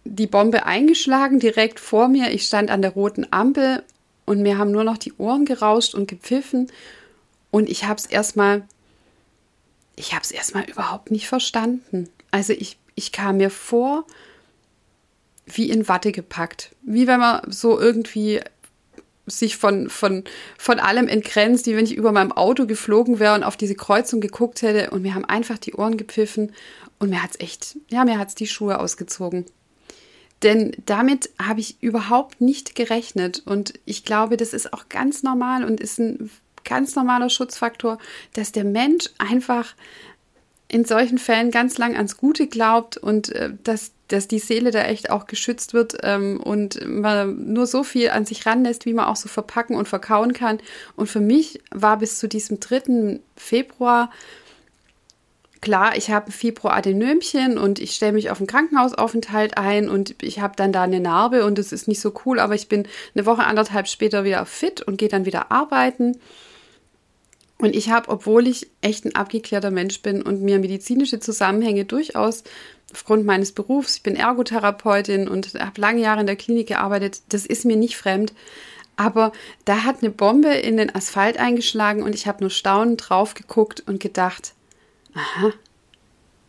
die 0.04 0.26
Bombe 0.26 0.64
eingeschlagen 0.64 1.38
direkt 1.38 1.80
vor 1.80 2.08
mir. 2.08 2.30
Ich 2.30 2.46
stand 2.46 2.70
an 2.70 2.80
der 2.80 2.92
roten 2.92 3.26
Ampel 3.30 3.82
und 4.24 4.40
mir 4.40 4.56
haben 4.56 4.70
nur 4.70 4.84
noch 4.84 4.96
die 4.96 5.12
Ohren 5.18 5.44
gerauscht 5.44 5.94
und 5.94 6.08
gepfiffen. 6.08 6.72
Und 7.50 7.68
ich 7.68 7.84
habe 7.84 7.98
es 7.98 8.06
erstmal, 8.06 8.66
ich 9.96 10.12
habe 10.12 10.22
es 10.22 10.30
erstmal 10.30 10.64
überhaupt 10.68 11.10
nicht 11.10 11.28
verstanden. 11.28 12.08
Also 12.30 12.52
ich, 12.52 12.78
ich 12.94 13.12
kam 13.12 13.38
mir 13.38 13.50
vor 13.50 14.04
wie 15.46 15.70
in 15.70 15.88
Watte 15.88 16.12
gepackt. 16.12 16.74
Wie 16.82 17.06
wenn 17.06 17.20
man 17.20 17.42
so 17.50 17.78
irgendwie 17.78 18.40
sich 19.26 19.56
von, 19.56 19.88
von, 19.88 20.24
von 20.58 20.78
allem 20.78 21.08
entgrenzt, 21.08 21.66
wie 21.66 21.76
wenn 21.76 21.84
ich 21.84 21.94
über 21.94 22.12
meinem 22.12 22.32
Auto 22.32 22.66
geflogen 22.66 23.18
wäre 23.18 23.34
und 23.34 23.42
auf 23.42 23.56
diese 23.56 23.74
Kreuzung 23.74 24.20
geguckt 24.20 24.62
hätte 24.62 24.90
und 24.90 25.02
mir 25.02 25.14
haben 25.14 25.24
einfach 25.24 25.58
die 25.58 25.74
Ohren 25.74 25.96
gepfiffen 25.96 26.52
und 26.98 27.10
mir 27.10 27.22
hat 27.22 27.30
es 27.32 27.40
echt, 27.40 27.78
ja, 27.88 28.04
mir 28.04 28.18
hat 28.18 28.28
es 28.28 28.34
die 28.34 28.46
Schuhe 28.46 28.78
ausgezogen. 28.78 29.46
Denn 30.42 30.72
damit 30.84 31.30
habe 31.40 31.60
ich 31.60 31.82
überhaupt 31.82 32.40
nicht 32.40 32.74
gerechnet. 32.74 33.42
Und 33.46 33.74
ich 33.86 34.04
glaube, 34.04 34.36
das 34.36 34.52
ist 34.52 34.74
auch 34.74 34.90
ganz 34.90 35.22
normal 35.22 35.64
und 35.64 35.80
ist 35.80 35.98
ein 35.98 36.30
ganz 36.64 36.94
normaler 36.96 37.30
Schutzfaktor, 37.30 37.98
dass 38.32 38.52
der 38.52 38.64
Mensch 38.64 39.06
einfach 39.18 39.74
in 40.68 40.84
solchen 40.84 41.18
Fällen 41.18 41.50
ganz 41.50 41.78
lang 41.78 41.94
ans 41.94 42.16
Gute 42.16 42.46
glaubt 42.46 42.96
und 42.96 43.30
äh, 43.30 43.50
dass, 43.62 43.92
dass 44.08 44.28
die 44.28 44.38
Seele 44.38 44.70
da 44.70 44.82
echt 44.82 45.10
auch 45.10 45.26
geschützt 45.26 45.74
wird 45.74 45.98
ähm, 46.02 46.40
und 46.40 46.84
man 46.86 47.52
nur 47.52 47.66
so 47.66 47.84
viel 47.84 48.10
an 48.10 48.26
sich 48.26 48.46
ranlässt, 48.46 48.86
wie 48.86 48.94
man 48.94 49.04
auch 49.04 49.16
so 49.16 49.28
verpacken 49.28 49.76
und 49.76 49.88
verkauen 49.88 50.32
kann. 50.32 50.58
Und 50.96 51.08
für 51.08 51.20
mich 51.20 51.60
war 51.70 51.98
bis 51.98 52.18
zu 52.18 52.28
diesem 52.28 52.60
3. 52.60 53.20
Februar 53.36 54.10
klar, 55.64 55.96
ich 55.96 56.10
habe 56.10 56.26
ein 56.26 56.32
Fibroadenömchen 56.32 57.56
und 57.56 57.78
ich 57.78 57.94
stelle 57.94 58.12
mich 58.12 58.30
auf 58.30 58.38
einen 58.38 58.46
Krankenhausaufenthalt 58.46 59.56
ein 59.56 59.88
und 59.88 60.14
ich 60.22 60.40
habe 60.40 60.54
dann 60.56 60.72
da 60.72 60.82
eine 60.82 61.00
Narbe 61.00 61.46
und 61.46 61.58
es 61.58 61.72
ist 61.72 61.88
nicht 61.88 62.00
so 62.00 62.12
cool, 62.26 62.38
aber 62.38 62.54
ich 62.54 62.68
bin 62.68 62.86
eine 63.14 63.24
Woche, 63.24 63.44
anderthalb 63.44 63.88
später 63.88 64.24
wieder 64.24 64.44
fit 64.44 64.82
und 64.82 64.98
gehe 64.98 65.08
dann 65.08 65.24
wieder 65.24 65.50
arbeiten. 65.50 66.18
Und 67.64 67.74
ich 67.74 67.88
habe, 67.88 68.10
obwohl 68.10 68.46
ich 68.46 68.66
echt 68.82 69.06
ein 69.06 69.14
abgeklärter 69.14 69.70
Mensch 69.70 70.02
bin 70.02 70.20
und 70.20 70.42
mir 70.42 70.58
medizinische 70.58 71.18
Zusammenhänge 71.18 71.86
durchaus 71.86 72.44
aufgrund 72.92 73.24
meines 73.24 73.52
Berufs, 73.52 73.96
ich 73.96 74.02
bin 74.02 74.16
Ergotherapeutin 74.16 75.28
und 75.28 75.54
habe 75.54 75.80
lange 75.80 76.02
Jahre 76.02 76.20
in 76.20 76.26
der 76.26 76.36
Klinik 76.36 76.66
gearbeitet, 76.66 77.22
das 77.30 77.46
ist 77.46 77.64
mir 77.64 77.78
nicht 77.78 77.96
fremd. 77.96 78.34
Aber 78.96 79.32
da 79.64 79.82
hat 79.82 80.02
eine 80.02 80.10
Bombe 80.10 80.52
in 80.52 80.76
den 80.76 80.94
Asphalt 80.94 81.38
eingeschlagen 81.38 82.02
und 82.02 82.14
ich 82.14 82.26
habe 82.26 82.42
nur 82.42 82.50
staunend 82.50 83.08
drauf 83.08 83.32
geguckt 83.32 83.82
und 83.86 83.98
gedacht, 83.98 84.52
Aha, 85.14 85.54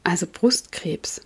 also 0.03 0.27
Brustkrebs. 0.29 1.21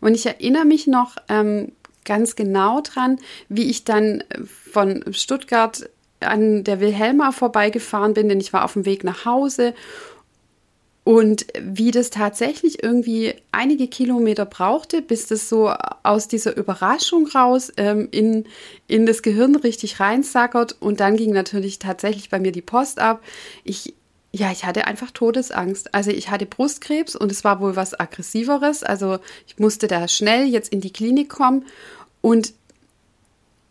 Und 0.00 0.16
ich 0.16 0.26
erinnere 0.26 0.64
mich 0.64 0.88
noch 0.88 1.18
ähm, 1.28 1.70
ganz 2.04 2.34
genau 2.34 2.80
dran, 2.80 3.20
wie 3.48 3.70
ich 3.70 3.84
dann 3.84 4.24
von 4.44 5.04
Stuttgart 5.12 5.88
an 6.20 6.64
der 6.64 6.80
Wilhelma 6.80 7.32
vorbeigefahren 7.32 8.14
bin, 8.14 8.28
denn 8.28 8.40
ich 8.40 8.52
war 8.52 8.64
auf 8.64 8.72
dem 8.74 8.84
Weg 8.84 9.04
nach 9.04 9.24
Hause 9.24 9.74
und 11.08 11.46
wie 11.58 11.90
das 11.90 12.10
tatsächlich 12.10 12.82
irgendwie 12.82 13.32
einige 13.50 13.88
Kilometer 13.88 14.44
brauchte, 14.44 15.00
bis 15.00 15.26
das 15.26 15.48
so 15.48 15.72
aus 16.02 16.28
dieser 16.28 16.54
Überraschung 16.54 17.26
raus 17.28 17.72
ähm, 17.78 18.08
in, 18.10 18.44
in 18.88 19.06
das 19.06 19.22
Gehirn 19.22 19.56
richtig 19.56 20.00
reinsackert. 20.00 20.76
Und 20.80 21.00
dann 21.00 21.16
ging 21.16 21.32
natürlich 21.32 21.78
tatsächlich 21.78 22.28
bei 22.28 22.38
mir 22.38 22.52
die 22.52 22.60
Post 22.60 22.98
ab. 22.98 23.22
Ich 23.64 23.94
ja, 24.32 24.52
ich 24.52 24.66
hatte 24.66 24.86
einfach 24.86 25.10
Todesangst. 25.10 25.94
Also 25.94 26.10
ich 26.10 26.28
hatte 26.28 26.44
Brustkrebs 26.44 27.16
und 27.16 27.32
es 27.32 27.42
war 27.42 27.60
wohl 27.60 27.74
was 27.74 27.98
aggressiveres. 27.98 28.82
Also 28.82 29.18
ich 29.46 29.58
musste 29.58 29.86
da 29.86 30.08
schnell 30.08 30.46
jetzt 30.46 30.70
in 30.70 30.82
die 30.82 30.92
Klinik 30.92 31.30
kommen 31.30 31.64
und 32.20 32.52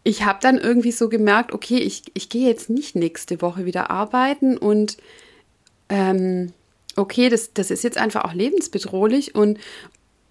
ich 0.07 0.23
habe 0.23 0.39
dann 0.41 0.57
irgendwie 0.57 0.93
so 0.93 1.09
gemerkt, 1.09 1.51
okay, 1.51 1.79
ich, 1.79 2.03
ich 2.13 2.29
gehe 2.29 2.47
jetzt 2.47 2.69
nicht 2.69 2.95
nächste 2.95 3.41
Woche 3.41 3.65
wieder 3.65 3.91
arbeiten 3.91 4.57
und 4.57 4.95
ähm, 5.89 6.53
okay, 6.95 7.27
das, 7.27 7.51
das 7.53 7.71
ist 7.71 7.83
jetzt 7.83 7.97
einfach 7.97 8.23
auch 8.23 8.31
lebensbedrohlich 8.31 9.35
und 9.35 9.59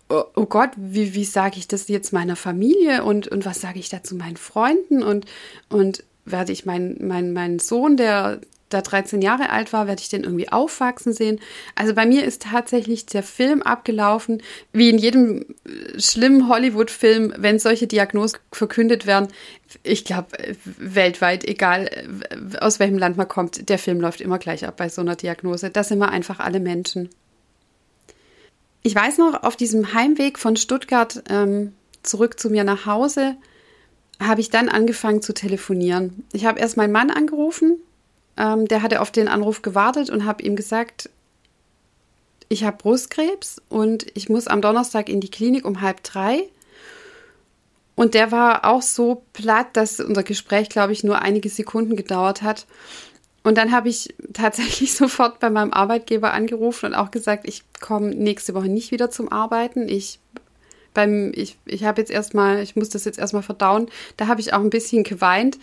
oh, 0.08 0.24
oh 0.34 0.46
Gott, 0.46 0.70
wie, 0.76 1.14
wie 1.14 1.26
sage 1.26 1.58
ich 1.58 1.68
das 1.68 1.88
jetzt 1.88 2.14
meiner 2.14 2.36
Familie 2.36 3.04
und, 3.04 3.28
und 3.28 3.44
was 3.44 3.60
sage 3.60 3.78
ich 3.78 3.90
da 3.90 4.02
zu 4.02 4.14
meinen 4.14 4.38
Freunden 4.38 5.02
und, 5.02 5.26
und 5.68 6.04
werde 6.24 6.52
ich 6.52 6.64
meinen 6.64 7.06
mein, 7.06 7.34
mein 7.34 7.58
Sohn, 7.58 7.98
der 7.98 8.40
da 8.68 8.82
13 8.82 9.22
Jahre 9.22 9.50
alt 9.50 9.72
war, 9.72 9.86
werde 9.86 10.02
ich 10.02 10.08
den 10.08 10.24
irgendwie 10.24 10.50
aufwachsen 10.50 11.12
sehen. 11.12 11.40
Also 11.74 11.94
bei 11.94 12.04
mir 12.04 12.24
ist 12.24 12.42
tatsächlich 12.42 13.06
der 13.06 13.22
Film 13.22 13.62
abgelaufen, 13.62 14.42
wie 14.72 14.90
in 14.90 14.98
jedem 14.98 15.42
äh, 15.64 16.00
schlimmen 16.00 16.48
Hollywood-Film, 16.48 17.34
wenn 17.36 17.58
solche 17.58 17.86
Diagnosen 17.86 18.38
verkündet 18.52 19.06
werden. 19.06 19.28
Ich 19.82 20.04
glaube, 20.04 20.28
weltweit, 20.64 21.44
egal 21.44 21.86
äh, 21.86 22.58
aus 22.58 22.80
welchem 22.80 22.98
Land 22.98 23.16
man 23.16 23.28
kommt, 23.28 23.68
der 23.68 23.78
Film 23.78 24.00
läuft 24.00 24.20
immer 24.20 24.38
gleich 24.38 24.66
ab 24.66 24.76
bei 24.76 24.88
so 24.88 25.00
einer 25.00 25.16
Diagnose. 25.16 25.70
Das 25.70 25.88
sind 25.88 25.98
wir 25.98 26.08
einfach 26.08 26.40
alle 26.40 26.60
Menschen. 26.60 27.08
Ich 28.82 28.94
weiß 28.94 29.18
noch, 29.18 29.42
auf 29.42 29.56
diesem 29.56 29.94
Heimweg 29.94 30.38
von 30.38 30.56
Stuttgart 30.56 31.22
ähm, 31.28 31.72
zurück 32.02 32.38
zu 32.38 32.50
mir 32.50 32.64
nach 32.64 32.86
Hause, 32.86 33.36
habe 34.20 34.40
ich 34.40 34.50
dann 34.50 34.68
angefangen 34.68 35.22
zu 35.22 35.34
telefonieren. 35.34 36.24
Ich 36.32 36.46
habe 36.46 36.58
erst 36.58 36.76
meinen 36.76 36.92
Mann 36.92 37.10
angerufen, 37.10 37.78
ähm, 38.36 38.66
der 38.68 38.82
hatte 38.82 39.00
auf 39.00 39.10
den 39.10 39.28
Anruf 39.28 39.62
gewartet 39.62 40.10
und 40.10 40.24
habe 40.24 40.42
ihm 40.42 40.56
gesagt, 40.56 41.10
ich 42.48 42.64
habe 42.64 42.76
Brustkrebs 42.76 43.60
und 43.68 44.06
ich 44.14 44.28
muss 44.28 44.46
am 44.46 44.60
Donnerstag 44.60 45.08
in 45.08 45.20
die 45.20 45.30
Klinik 45.30 45.64
um 45.64 45.80
halb 45.80 46.02
drei. 46.02 46.44
Und 47.96 48.14
der 48.14 48.30
war 48.30 48.66
auch 48.66 48.82
so 48.82 49.22
platt, 49.32 49.68
dass 49.72 50.00
unser 50.00 50.22
Gespräch, 50.22 50.68
glaube 50.68 50.92
ich, 50.92 51.02
nur 51.02 51.22
einige 51.22 51.48
Sekunden 51.48 51.96
gedauert 51.96 52.42
hat. 52.42 52.66
Und 53.42 53.56
dann 53.56 53.72
habe 53.72 53.88
ich 53.88 54.14
tatsächlich 54.32 54.92
sofort 54.96 55.40
bei 55.40 55.50
meinem 55.50 55.72
Arbeitgeber 55.72 56.32
angerufen 56.32 56.86
und 56.86 56.94
auch 56.94 57.10
gesagt, 57.10 57.48
ich 57.48 57.62
komme 57.80 58.14
nächste 58.14 58.54
Woche 58.54 58.68
nicht 58.68 58.90
wieder 58.92 59.10
zum 59.10 59.32
Arbeiten. 59.32 59.88
Ich 59.88 60.20
beim, 60.92 61.32
ich, 61.34 61.56
ich 61.66 61.84
habe 61.84 62.00
jetzt 62.00 62.10
erstmal, 62.10 62.62
ich 62.62 62.74
muss 62.74 62.88
das 62.88 63.04
jetzt 63.04 63.18
erstmal 63.18 63.42
verdauen. 63.42 63.88
Da 64.16 64.28
habe 64.28 64.40
ich 64.40 64.52
auch 64.52 64.60
ein 64.60 64.70
bisschen 64.70 65.04
geweint, 65.04 65.58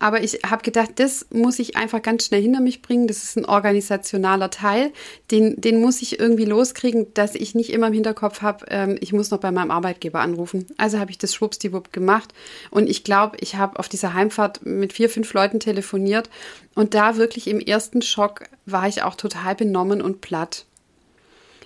aber 0.00 0.22
ich 0.22 0.40
habe 0.48 0.62
gedacht, 0.62 0.92
das 0.96 1.26
muss 1.30 1.58
ich 1.58 1.76
einfach 1.76 2.00
ganz 2.00 2.24
schnell 2.24 2.40
hinter 2.40 2.60
mich 2.60 2.80
bringen. 2.80 3.06
Das 3.06 3.22
ist 3.22 3.36
ein 3.36 3.44
organisationaler 3.44 4.50
Teil. 4.50 4.92
Den, 5.30 5.60
den 5.60 5.78
muss 5.78 6.00
ich 6.00 6.18
irgendwie 6.18 6.46
loskriegen, 6.46 7.12
dass 7.12 7.34
ich 7.34 7.54
nicht 7.54 7.70
immer 7.70 7.88
im 7.88 7.92
Hinterkopf 7.92 8.40
habe, 8.40 8.64
ähm, 8.70 8.96
ich 9.00 9.12
muss 9.12 9.30
noch 9.30 9.40
bei 9.40 9.50
meinem 9.50 9.70
Arbeitgeber 9.70 10.20
anrufen. 10.20 10.66
Also 10.78 10.98
habe 10.98 11.10
ich 11.10 11.18
das 11.18 11.34
schwuppsdiwupp 11.34 11.92
gemacht. 11.92 12.32
Und 12.70 12.88
ich 12.88 13.04
glaube, 13.04 13.36
ich 13.40 13.56
habe 13.56 13.78
auf 13.78 13.90
dieser 13.90 14.14
Heimfahrt 14.14 14.64
mit 14.64 14.94
vier, 14.94 15.10
fünf 15.10 15.32
Leuten 15.34 15.60
telefoniert. 15.60 16.30
Und 16.74 16.94
da 16.94 17.16
wirklich 17.16 17.46
im 17.46 17.60
ersten 17.60 18.00
Schock 18.00 18.44
war 18.64 18.88
ich 18.88 19.02
auch 19.02 19.16
total 19.16 19.54
benommen 19.54 20.00
und 20.00 20.22
platt. 20.22 20.64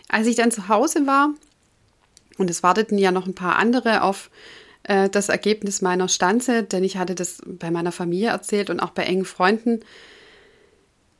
Als 0.09 0.26
ich 0.26 0.35
dann 0.35 0.50
zu 0.50 0.69
Hause 0.69 1.07
war, 1.07 1.31
und 2.37 2.50
es 2.50 2.64
warteten 2.64 2.99
ja 2.99 3.12
noch 3.12 3.26
ein 3.26 3.35
paar 3.37 3.57
andere 3.57 4.03
auf 4.03 4.29
äh, 4.85 5.09
das 5.09 5.29
Ergebnis 5.29 5.83
meiner 5.83 6.09
Stanze, 6.09 6.62
denn 6.62 6.85
ich 6.85 6.97
hatte 6.97 7.14
das 7.14 7.38
bei 7.45 7.71
meiner 7.71 7.93
Familie 7.93 8.31
erzählt 8.31 8.71
und 8.71 8.81
auch 8.81 8.91
bei 8.91 9.05
engen 9.05 9.25
Freunden. 9.25 9.81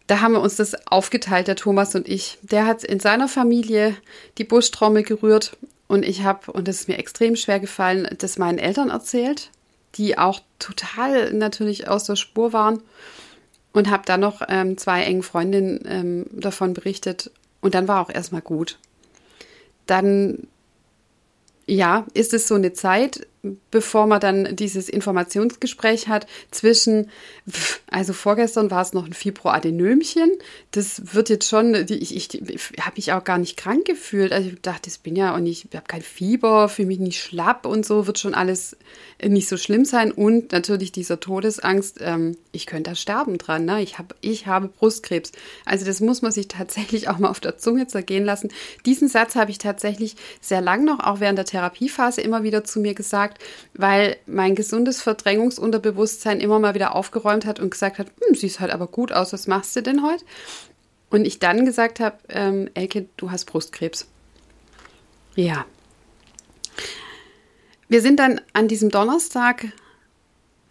Da 0.07 0.21
haben 0.21 0.33
wir 0.33 0.43
uns 0.43 0.57
das 0.57 0.87
aufgeteilt, 0.87 1.49
der 1.49 1.57
Thomas 1.57 1.95
und 1.95 2.09
ich. 2.09 2.39
Der 2.43 2.67
hat 2.67 2.85
in 2.85 3.01
seiner 3.01 3.29
Familie 3.29 3.97
die 4.39 4.45
Buschtrommel 4.45 5.03
gerührt 5.03 5.57
und 5.87 6.05
ich 6.05 6.23
habe, 6.23 6.53
und 6.53 6.69
das 6.69 6.81
ist 6.81 6.89
mir 6.89 6.99
extrem 6.99 7.37
schwer 7.37 7.61
gefallen, 7.61 8.09
das 8.19 8.39
meinen 8.39 8.59
Eltern 8.59 8.91
erzählt, 8.91 9.51
die 9.95 10.19
auch 10.19 10.41
total 10.59 11.33
natürlich 11.33 11.89
aus 11.89 12.05
der 12.05 12.17
Spur 12.17 12.53
waren 12.53 12.83
und 13.73 13.91
habe 13.91 14.05
dann 14.07 14.21
noch 14.21 14.43
ähm, 14.49 14.77
zwei 14.77 15.05
engen 15.05 15.23
Freundinnen 15.23 15.81
ähm, 15.87 16.27
davon 16.33 16.75
berichtet 16.75 17.31
und 17.61 17.75
dann 17.75 17.89
war 17.89 18.03
auch 18.03 18.11
erstmal 18.11 18.43
gut. 18.43 18.79
Dann, 19.87 20.49
ja, 21.67 22.07
ist 22.13 22.35
es 22.35 22.47
so 22.47 22.55
eine 22.55 22.73
Zeit, 22.73 23.27
bevor 23.71 24.07
man 24.07 24.21
dann 24.21 24.57
dieses 24.57 24.89
Informationsgespräch 24.89 26.09
hat, 26.09 26.27
zwischen, 26.51 27.11
also 27.91 28.13
vorgestern 28.13 28.71
war 28.71 28.83
es 28.83 28.93
noch 28.93 29.07
ein 29.07 29.13
Fibroadenömchen, 29.13 30.31
das 30.71 31.15
wird 31.15 31.29
jetzt 31.29 31.49
schon, 31.49 31.75
ich, 31.75 32.17
ich, 32.17 32.35
ich 32.35 32.73
habe 32.81 32.97
mich 32.97 33.13
auch 33.13 33.25
gar 33.25 33.39
nicht 33.39 33.57
krank 33.57 33.85
gefühlt, 33.85 34.33
also 34.33 34.49
ich 34.49 34.61
dachte, 34.61 34.91
ich 34.91 35.01
bin 35.01 35.17
ja 35.17 35.35
und 35.35 35.47
ich 35.47 35.67
habe 35.75 35.87
kein 35.87 36.03
Fieber, 36.03 36.69
fühle 36.69 36.89
mich 36.89 36.99
nicht 36.99 37.21
schlapp 37.21 37.67
und 37.67 37.85
so, 37.87 38.07
wird 38.07 38.19
schon 38.19 38.35
alles 38.35 38.77
nicht 39.23 39.49
so 39.49 39.57
schlimm 39.57 39.85
sein. 39.85 40.13
Und 40.13 40.53
natürlich 40.53 40.93
dieser 40.93 41.21
Todesangst, 41.21 41.99
ähm, 42.01 42.37
ich 42.53 42.67
könnte 42.67 42.91
da 42.91 42.95
sterben 42.95 43.39
dran, 43.39 43.65
ne? 43.65 43.83
ich, 43.83 43.99
hab, 43.99 44.15
ich 44.21 44.47
habe 44.47 44.69
Brustkrebs, 44.69 45.33
also 45.65 45.85
das 45.85 46.01
muss 46.01 46.23
man 46.23 46.33
sich 46.33 46.49
tatsächlich 46.49 47.09
auch 47.09 47.19
mal 47.19 47.29
auf 47.29 47.41
der 47.41 47.59
Zunge 47.59 47.87
zergehen 47.87 48.25
lassen. 48.25 48.51
Diesen 48.87 49.09
Satz 49.09 49.35
habe 49.35 49.51
ich 49.51 49.59
tatsächlich 49.59 50.17
sehr 50.41 50.61
lang 50.61 50.85
noch, 50.85 51.01
auch 51.01 51.21
während 51.21 51.39
der 51.39 51.47
Therapiephase 51.47 52.21
immer 52.21 52.43
wieder 52.43 52.65
zu 52.65 52.81
mir 52.81 52.95
gesagt, 52.95 53.34
weil 53.75 54.17
mein 54.27 54.55
gesundes 54.55 55.03
Verdrängungsunterbewusstsein 55.03 56.41
immer 56.41 56.59
mal 56.59 56.75
wieder 56.75 56.95
aufgeräumt 56.95 57.47
hat 57.47 57.61
und 57.61 57.71
gesagt 57.71 57.99
hat, 57.99 58.09
hm, 58.27 58.35
siehst 58.35 58.61
halt 58.61 58.73
aber 58.73 58.87
gut 58.87 59.13
aus, 59.13 59.33
was 59.33 59.47
machst 59.47 59.75
du 59.77 59.83
denn 59.83 60.03
heute? 60.05 60.25
Und 61.11 61.27
ich 61.27 61.39
dann 61.39 61.65
gesagt 61.65 62.01
habe, 62.01 62.17
ähm, 62.29 62.69
Elke, 62.75 63.07
du 63.17 63.31
hast 63.31 63.45
Brustkrebs. 63.45 64.09
Ja. 65.37 65.65
Wir 67.89 68.01
sind 68.01 68.19
dann 68.19 68.41
an 68.53 68.69
diesem 68.69 68.91
Donnerstag, 68.91 69.67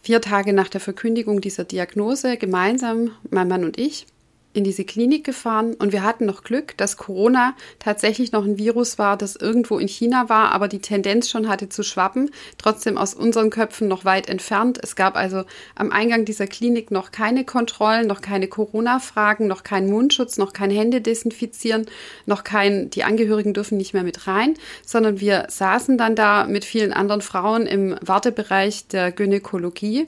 vier 0.01 0.19
Tage 0.19 0.51
nach 0.51 0.67
der 0.67 0.81
Verkündigung 0.81 1.39
dieser 1.39 1.63
Diagnose, 1.63 2.37
gemeinsam, 2.37 3.11
mein 3.29 3.47
Mann 3.47 3.63
und 3.63 3.79
ich, 3.79 4.05
in 4.53 4.63
diese 4.63 4.83
Klinik 4.83 5.23
gefahren 5.23 5.73
und 5.73 5.91
wir 5.91 6.03
hatten 6.03 6.25
noch 6.25 6.43
Glück, 6.43 6.77
dass 6.77 6.97
Corona 6.97 7.55
tatsächlich 7.79 8.31
noch 8.31 8.45
ein 8.45 8.57
Virus 8.57 8.99
war, 8.99 9.17
das 9.17 9.35
irgendwo 9.35 9.79
in 9.79 9.87
China 9.87 10.29
war, 10.29 10.51
aber 10.51 10.67
die 10.67 10.79
Tendenz 10.79 11.29
schon 11.29 11.49
hatte 11.49 11.69
zu 11.69 11.83
schwappen, 11.83 12.29
trotzdem 12.57 12.97
aus 12.97 13.15
unseren 13.15 13.49
Köpfen 13.49 13.87
noch 13.87 14.05
weit 14.05 14.29
entfernt. 14.29 14.79
Es 14.81 14.95
gab 14.95 15.15
also 15.15 15.43
am 15.75 15.91
Eingang 15.91 16.25
dieser 16.25 16.45
Klinik 16.47 16.91
noch 16.91 17.11
keine 17.11 17.45
Kontrollen, 17.45 18.05
noch 18.07 18.21
keine 18.21 18.47
Corona-Fragen, 18.47 19.47
noch 19.47 19.63
keinen 19.63 19.89
Mundschutz, 19.89 20.37
noch 20.37 20.53
kein 20.53 20.69
Hände 20.69 21.01
desinfizieren, 21.01 21.87
noch 22.25 22.43
kein, 22.43 22.91
die 22.91 23.03
Angehörigen 23.03 23.53
dürfen 23.53 23.77
nicht 23.77 23.93
mehr 23.93 24.03
mit 24.03 24.27
rein, 24.27 24.53
sondern 24.85 25.19
wir 25.19 25.47
saßen 25.49 25.97
dann 25.97 26.15
da 26.15 26.45
mit 26.45 26.63
vielen 26.63 26.93
anderen 26.93 27.21
Frauen 27.21 27.65
im 27.65 27.95
Wartebereich 28.01 28.87
der 28.87 29.11
Gynäkologie 29.11 30.07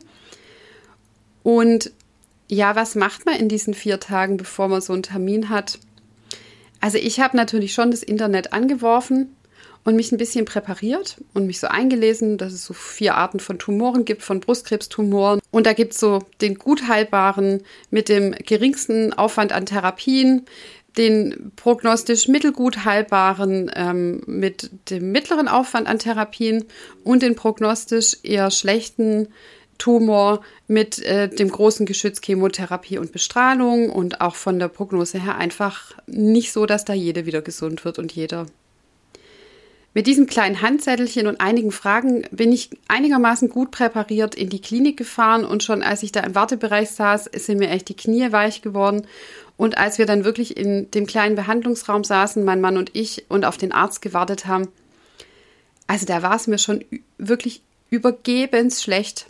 und 1.42 1.92
ja, 2.48 2.76
was 2.76 2.96
macht 2.96 3.26
man 3.26 3.36
in 3.36 3.50
diesen 3.50 3.74
vier 3.74 4.00
Tagen, 4.00 4.38
bevor 4.38 4.68
man 4.68 4.82
so 4.82 4.94
einen 4.94 5.04
Termin 5.04 5.50
hat? 5.50 5.80
Also 6.80 6.98
ich 6.98 7.20
habe 7.20 7.36
natürlich 7.36 7.74
schon 7.74 7.92
das 7.92 8.04
Internet 8.04 8.54
angeworfen 8.54 9.36
und 9.84 9.96
mich 9.96 10.12
ein 10.12 10.18
bisschen 10.18 10.46
präpariert 10.46 11.18
und 11.34 11.46
mich 11.46 11.60
so 11.60 11.68
eingelesen, 11.68 12.38
dass 12.38 12.54
es 12.54 12.66
so 12.66 12.74
vier 12.74 13.16
Arten 13.16 13.40
von 13.40 13.60
Tumoren 13.60 14.04
gibt, 14.04 14.24
von 14.24 14.40
Brustkrebstumoren. 14.40 15.40
Und 15.52 15.66
da 15.66 15.74
gibt 15.74 15.94
es 15.94 16.00
so 16.00 16.24
den 16.42 16.56
gut 16.56 16.88
heilbaren 16.88 17.64
mit 17.92 18.10
dem 18.10 18.32
geringsten 18.32 19.14
Aufwand 19.14 19.52
an 19.52 19.66
Therapien, 19.66 20.46
den 20.98 21.52
prognostisch 21.56 22.28
mittelgut 22.28 22.86
heilbaren 22.86 23.72
ähm, 23.76 24.24
mit 24.26 24.72
dem 24.90 25.12
mittleren 25.12 25.48
Aufwand 25.48 25.88
an 25.88 26.00
Therapien 26.00 26.66
und 27.04 27.22
den 27.22 27.36
prognostisch 27.36 28.18
eher 28.24 28.50
schlechten 28.50 29.28
Tumor 29.78 30.42
mit 30.68 31.00
äh, 31.00 31.30
dem 31.30 31.50
großen 31.50 31.86
Geschütz 31.86 32.22
Chemotherapie 32.22 32.98
und 32.98 33.12
Bestrahlung 33.12 33.90
und 33.90 34.22
auch 34.22 34.36
von 34.36 34.60
der 34.60 34.68
Prognose 34.68 35.22
her 35.22 35.38
einfach 35.38 35.94
nicht 36.08 36.52
so, 36.52 36.66
dass 36.66 36.86
da 36.86 36.94
jede 36.94 37.26
wieder 37.26 37.42
gesund 37.42 37.86
wird 37.86 38.00
und 38.00 38.12
jeder. 38.12 38.46
Mit 39.94 40.08
diesem 40.08 40.28
kleinen 40.28 40.62
Handzettelchen 40.62 41.26
und 41.26 41.40
einigen 41.40 41.72
Fragen 41.72 42.28
bin 42.30 42.52
ich 42.52 42.70
einigermaßen 42.90 43.48
gut 43.48 43.72
präpariert 43.72 44.36
in 44.36 44.50
die 44.50 44.60
Klinik 44.60 44.98
gefahren 44.98 45.46
und 45.46 45.64
schon 45.64 45.82
als 45.82 46.04
ich 46.04 46.12
da 46.12 46.20
im 46.20 46.36
Wartebereich 46.36 46.90
saß, 46.90 47.30
sind 47.34 47.60
mir 47.60 47.70
echt 47.70 47.88
die 47.88 47.96
Knie 47.96 48.34
weich 48.34 48.62
geworden. 48.62 49.08
Und 49.56 49.78
als 49.78 49.98
wir 49.98 50.06
dann 50.06 50.26
wirklich 50.26 50.58
in 50.58 50.92
dem 50.92 51.06
kleinen 51.06 51.36
Behandlungsraum 51.36 52.04
saßen, 52.04 52.44
mein 52.44 52.60
Mann 52.60 52.78
und 52.78 52.94
ich, 52.94 53.24
und 53.30 53.46
auf 53.46 53.56
den 53.56 53.72
Arzt 53.72 54.02
gewartet 54.02 54.48
haben, 54.48 54.68
also 55.88 56.06
da 56.06 56.22
war 56.22 56.36
es 56.36 56.48
mir 56.48 56.58
schon 56.58 56.84
wirklich 57.18 57.62
übergebens 57.90 58.84
schlecht 58.84 59.28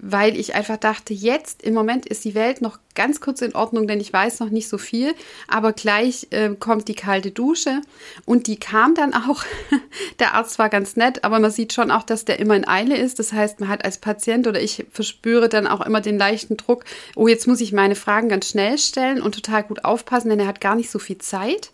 weil 0.00 0.36
ich 0.36 0.54
einfach 0.54 0.76
dachte, 0.76 1.14
jetzt 1.14 1.62
im 1.62 1.74
Moment 1.74 2.06
ist 2.06 2.24
die 2.24 2.34
Welt 2.34 2.60
noch 2.60 2.78
ganz 2.94 3.20
kurz 3.20 3.40
in 3.42 3.54
Ordnung, 3.54 3.86
denn 3.86 4.00
ich 4.00 4.12
weiß 4.12 4.40
noch 4.40 4.50
nicht 4.50 4.68
so 4.68 4.78
viel, 4.78 5.14
aber 5.48 5.72
gleich 5.72 6.28
äh, 6.30 6.50
kommt 6.58 6.88
die 6.88 6.94
kalte 6.94 7.30
Dusche 7.30 7.80
und 8.26 8.46
die 8.46 8.58
kam 8.58 8.94
dann 8.94 9.14
auch. 9.14 9.44
der 10.18 10.34
Arzt 10.34 10.58
war 10.58 10.68
ganz 10.68 10.96
nett, 10.96 11.24
aber 11.24 11.38
man 11.40 11.50
sieht 11.50 11.72
schon 11.72 11.90
auch, 11.90 12.02
dass 12.02 12.24
der 12.24 12.38
immer 12.38 12.56
in 12.56 12.66
Eile 12.66 12.96
ist. 12.96 13.18
Das 13.18 13.32
heißt, 13.32 13.60
man 13.60 13.68
hat 13.68 13.84
als 13.84 13.98
Patient 13.98 14.46
oder 14.46 14.60
ich 14.60 14.86
verspüre 14.90 15.48
dann 15.48 15.66
auch 15.66 15.80
immer 15.80 16.00
den 16.00 16.18
leichten 16.18 16.56
Druck, 16.56 16.84
oh, 17.16 17.28
jetzt 17.28 17.46
muss 17.46 17.60
ich 17.60 17.72
meine 17.72 17.94
Fragen 17.94 18.28
ganz 18.28 18.48
schnell 18.48 18.78
stellen 18.78 19.22
und 19.22 19.34
total 19.34 19.62
gut 19.62 19.84
aufpassen, 19.84 20.30
denn 20.30 20.40
er 20.40 20.46
hat 20.46 20.60
gar 20.60 20.74
nicht 20.74 20.90
so 20.90 20.98
viel 20.98 21.18
Zeit. 21.18 21.72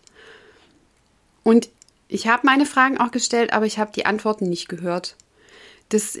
Und 1.43 1.69
ich 2.07 2.27
habe 2.27 2.45
meine 2.45 2.65
Fragen 2.65 2.97
auch 2.97 3.11
gestellt, 3.11 3.53
aber 3.53 3.65
ich 3.65 3.79
habe 3.79 3.91
die 3.93 4.05
Antworten 4.05 4.49
nicht 4.49 4.69
gehört. 4.69 5.15
Das 5.89 6.19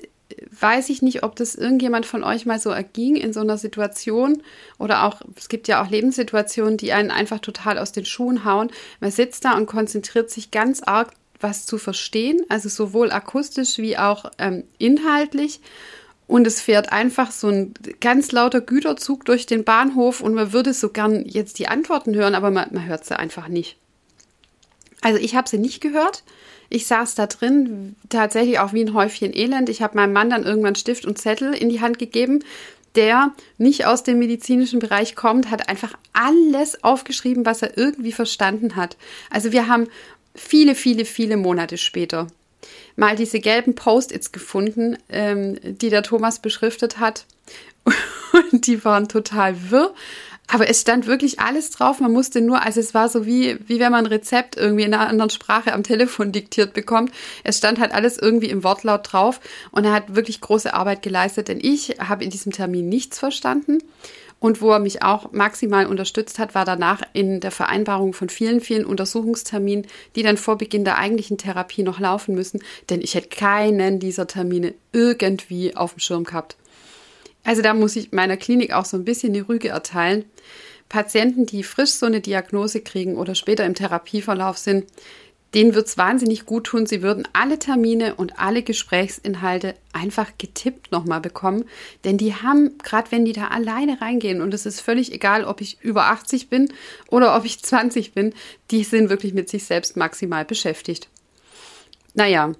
weiß 0.59 0.89
ich 0.89 1.01
nicht, 1.01 1.23
ob 1.23 1.35
das 1.35 1.55
irgendjemand 1.55 2.05
von 2.05 2.23
euch 2.23 2.45
mal 2.45 2.59
so 2.59 2.69
erging 2.69 3.15
in 3.15 3.33
so 3.33 3.39
einer 3.39 3.57
Situation 3.57 4.41
oder 4.77 5.03
auch, 5.03 5.21
es 5.35 5.49
gibt 5.49 5.67
ja 5.67 5.83
auch 5.83 5.89
Lebenssituationen, 5.89 6.77
die 6.77 6.93
einen 6.93 7.11
einfach 7.11 7.39
total 7.39 7.77
aus 7.77 7.91
den 7.91 8.05
Schuhen 8.05 8.45
hauen. 8.45 8.71
Man 8.99 9.11
sitzt 9.11 9.45
da 9.45 9.55
und 9.55 9.65
konzentriert 9.67 10.29
sich 10.29 10.51
ganz 10.51 10.81
arg, 10.83 11.11
was 11.39 11.65
zu 11.65 11.77
verstehen, 11.77 12.41
also 12.49 12.67
sowohl 12.69 13.11
akustisch 13.11 13.77
wie 13.77 13.97
auch 13.97 14.31
ähm, 14.37 14.63
inhaltlich. 14.77 15.61
Und 16.27 16.45
es 16.45 16.59
fährt 16.59 16.91
einfach 16.91 17.31
so 17.31 17.47
ein 17.47 17.73
ganz 18.01 18.31
lauter 18.33 18.59
Güterzug 18.59 19.23
durch 19.23 19.45
den 19.45 19.63
Bahnhof 19.63 20.19
und 20.19 20.33
man 20.33 20.51
würde 20.51 20.73
so 20.73 20.89
gern 20.89 21.23
jetzt 21.25 21.57
die 21.57 21.69
Antworten 21.69 22.15
hören, 22.15 22.35
aber 22.35 22.51
man, 22.51 22.67
man 22.73 22.85
hört 22.85 23.05
sie 23.05 23.17
einfach 23.17 23.47
nicht. 23.47 23.77
Also 25.01 25.19
ich 25.19 25.35
habe 25.35 25.49
sie 25.49 25.57
nicht 25.57 25.81
gehört. 25.81 26.23
Ich 26.69 26.85
saß 26.87 27.15
da 27.15 27.27
drin, 27.27 27.95
tatsächlich 28.09 28.59
auch 28.59 28.73
wie 28.73 28.83
ein 28.83 28.93
Häufchen 28.93 29.33
Elend. 29.33 29.69
Ich 29.69 29.81
habe 29.81 29.95
meinem 29.95 30.13
Mann 30.13 30.29
dann 30.29 30.43
irgendwann 30.43 30.75
Stift 30.75 31.05
und 31.05 31.17
Zettel 31.17 31.53
in 31.53 31.69
die 31.69 31.81
Hand 31.81 31.99
gegeben. 31.99 32.43
Der 32.95 33.33
nicht 33.57 33.85
aus 33.85 34.03
dem 34.03 34.19
medizinischen 34.19 34.79
Bereich 34.79 35.15
kommt, 35.15 35.51
hat 35.51 35.69
einfach 35.69 35.93
alles 36.13 36.83
aufgeschrieben, 36.83 37.45
was 37.45 37.61
er 37.61 37.77
irgendwie 37.77 38.11
verstanden 38.11 38.75
hat. 38.75 38.97
Also 39.29 39.51
wir 39.51 39.67
haben 39.67 39.87
viele, 40.33 40.73
viele, 40.73 41.05
viele 41.05 41.37
Monate 41.37 41.77
später 41.77 42.27
mal 42.97 43.15
diese 43.15 43.39
gelben 43.39 43.75
Post-its 43.75 44.33
gefunden, 44.33 44.97
ähm, 45.07 45.57
die 45.63 45.89
der 45.89 46.03
Thomas 46.03 46.39
beschriftet 46.39 46.99
hat. 46.99 47.25
Und 48.51 48.67
die 48.67 48.83
waren 48.83 49.07
total 49.07 49.71
wirr. 49.71 49.93
Aber 50.49 50.69
es 50.69 50.79
stand 50.79 51.07
wirklich 51.07 51.39
alles 51.39 51.71
drauf. 51.71 51.99
Man 51.99 52.13
musste 52.13 52.39
nur, 52.39 52.61
also 52.61 52.79
es 52.79 52.93
war 52.93 53.09
so 53.09 53.25
wie, 53.25 53.57
wie 53.67 53.79
wenn 53.79 53.91
man 53.91 54.05
ein 54.05 54.11
Rezept 54.11 54.55
irgendwie 54.55 54.83
in 54.83 54.93
einer 54.93 55.07
anderen 55.07 55.29
Sprache 55.29 55.73
am 55.73 55.83
Telefon 55.83 56.31
diktiert 56.31 56.73
bekommt. 56.73 57.11
Es 57.43 57.57
stand 57.57 57.79
halt 57.79 57.93
alles 57.93 58.17
irgendwie 58.17 58.49
im 58.49 58.63
Wortlaut 58.63 59.11
drauf 59.11 59.41
und 59.71 59.83
er 59.83 59.91
hat 59.91 60.15
wirklich 60.15 60.39
große 60.39 60.73
Arbeit 60.73 61.01
geleistet, 61.01 61.49
denn 61.49 61.59
ich 61.61 61.97
habe 61.99 62.23
in 62.23 62.29
diesem 62.29 62.53
Termin 62.53 62.87
nichts 62.87 63.19
verstanden. 63.19 63.79
Und 64.39 64.61
wo 64.61 64.69
er 64.69 64.79
mich 64.79 65.01
auch 65.01 65.31
maximal 65.31 65.87
unterstützt 65.87 66.37
hat, 66.37 66.53
war 66.53 66.63
danach 66.63 67.01
in 67.13 67.39
der 67.39 67.49
Vereinbarung 67.49 68.13
von 68.13 68.29
vielen, 68.29 68.61
vielen 68.61 68.85
Untersuchungsterminen, 68.85 69.87
die 70.15 70.21
dann 70.21 70.37
vor 70.37 70.59
Beginn 70.59 70.85
der 70.85 70.99
eigentlichen 70.99 71.39
Therapie 71.39 71.81
noch 71.81 71.99
laufen 71.99 72.35
müssen, 72.35 72.61
denn 72.89 73.01
ich 73.01 73.15
hätte 73.15 73.29
keinen 73.29 73.99
dieser 73.99 74.27
Termine 74.27 74.75
irgendwie 74.91 75.75
auf 75.75 75.95
dem 75.95 75.99
Schirm 75.99 76.23
gehabt. 76.23 76.55
Also 77.43 77.61
da 77.61 77.73
muss 77.73 77.95
ich 77.95 78.11
meiner 78.11 78.37
Klinik 78.37 78.73
auch 78.73 78.85
so 78.85 78.97
ein 78.97 79.05
bisschen 79.05 79.33
die 79.33 79.39
Rüge 79.39 79.69
erteilen. 79.69 80.25
Patienten, 80.89 81.45
die 81.45 81.63
frisch 81.63 81.91
so 81.91 82.05
eine 82.05 82.21
Diagnose 82.21 82.81
kriegen 82.81 83.17
oder 83.17 83.35
später 83.35 83.65
im 83.65 83.75
Therapieverlauf 83.75 84.57
sind, 84.57 84.85
denen 85.53 85.73
wird 85.75 85.87
es 85.87 85.97
wahnsinnig 85.97 86.45
gut 86.45 86.65
tun. 86.65 86.85
Sie 86.85 87.01
würden 87.01 87.27
alle 87.33 87.57
Termine 87.57 88.15
und 88.15 88.39
alle 88.39 88.63
Gesprächsinhalte 88.63 89.75
einfach 89.93 90.31
getippt 90.37 90.91
nochmal 90.91 91.21
bekommen. 91.21 91.65
Denn 92.03 92.17
die 92.17 92.35
haben, 92.35 92.77
gerade 92.79 93.11
wenn 93.11 93.25
die 93.25 93.33
da 93.33 93.47
alleine 93.47 94.01
reingehen, 94.01 94.41
und 94.41 94.53
es 94.53 94.65
ist 94.65 94.81
völlig 94.81 95.13
egal, 95.13 95.45
ob 95.45 95.61
ich 95.61 95.81
über 95.81 96.05
80 96.05 96.49
bin 96.49 96.71
oder 97.09 97.35
ob 97.35 97.45
ich 97.45 97.63
20 97.63 98.13
bin, 98.13 98.33
die 98.71 98.83
sind 98.83 99.09
wirklich 99.09 99.33
mit 99.33 99.49
sich 99.49 99.63
selbst 99.63 99.95
maximal 99.95 100.43
beschäftigt. 100.43 101.07
Naja, 102.13 102.51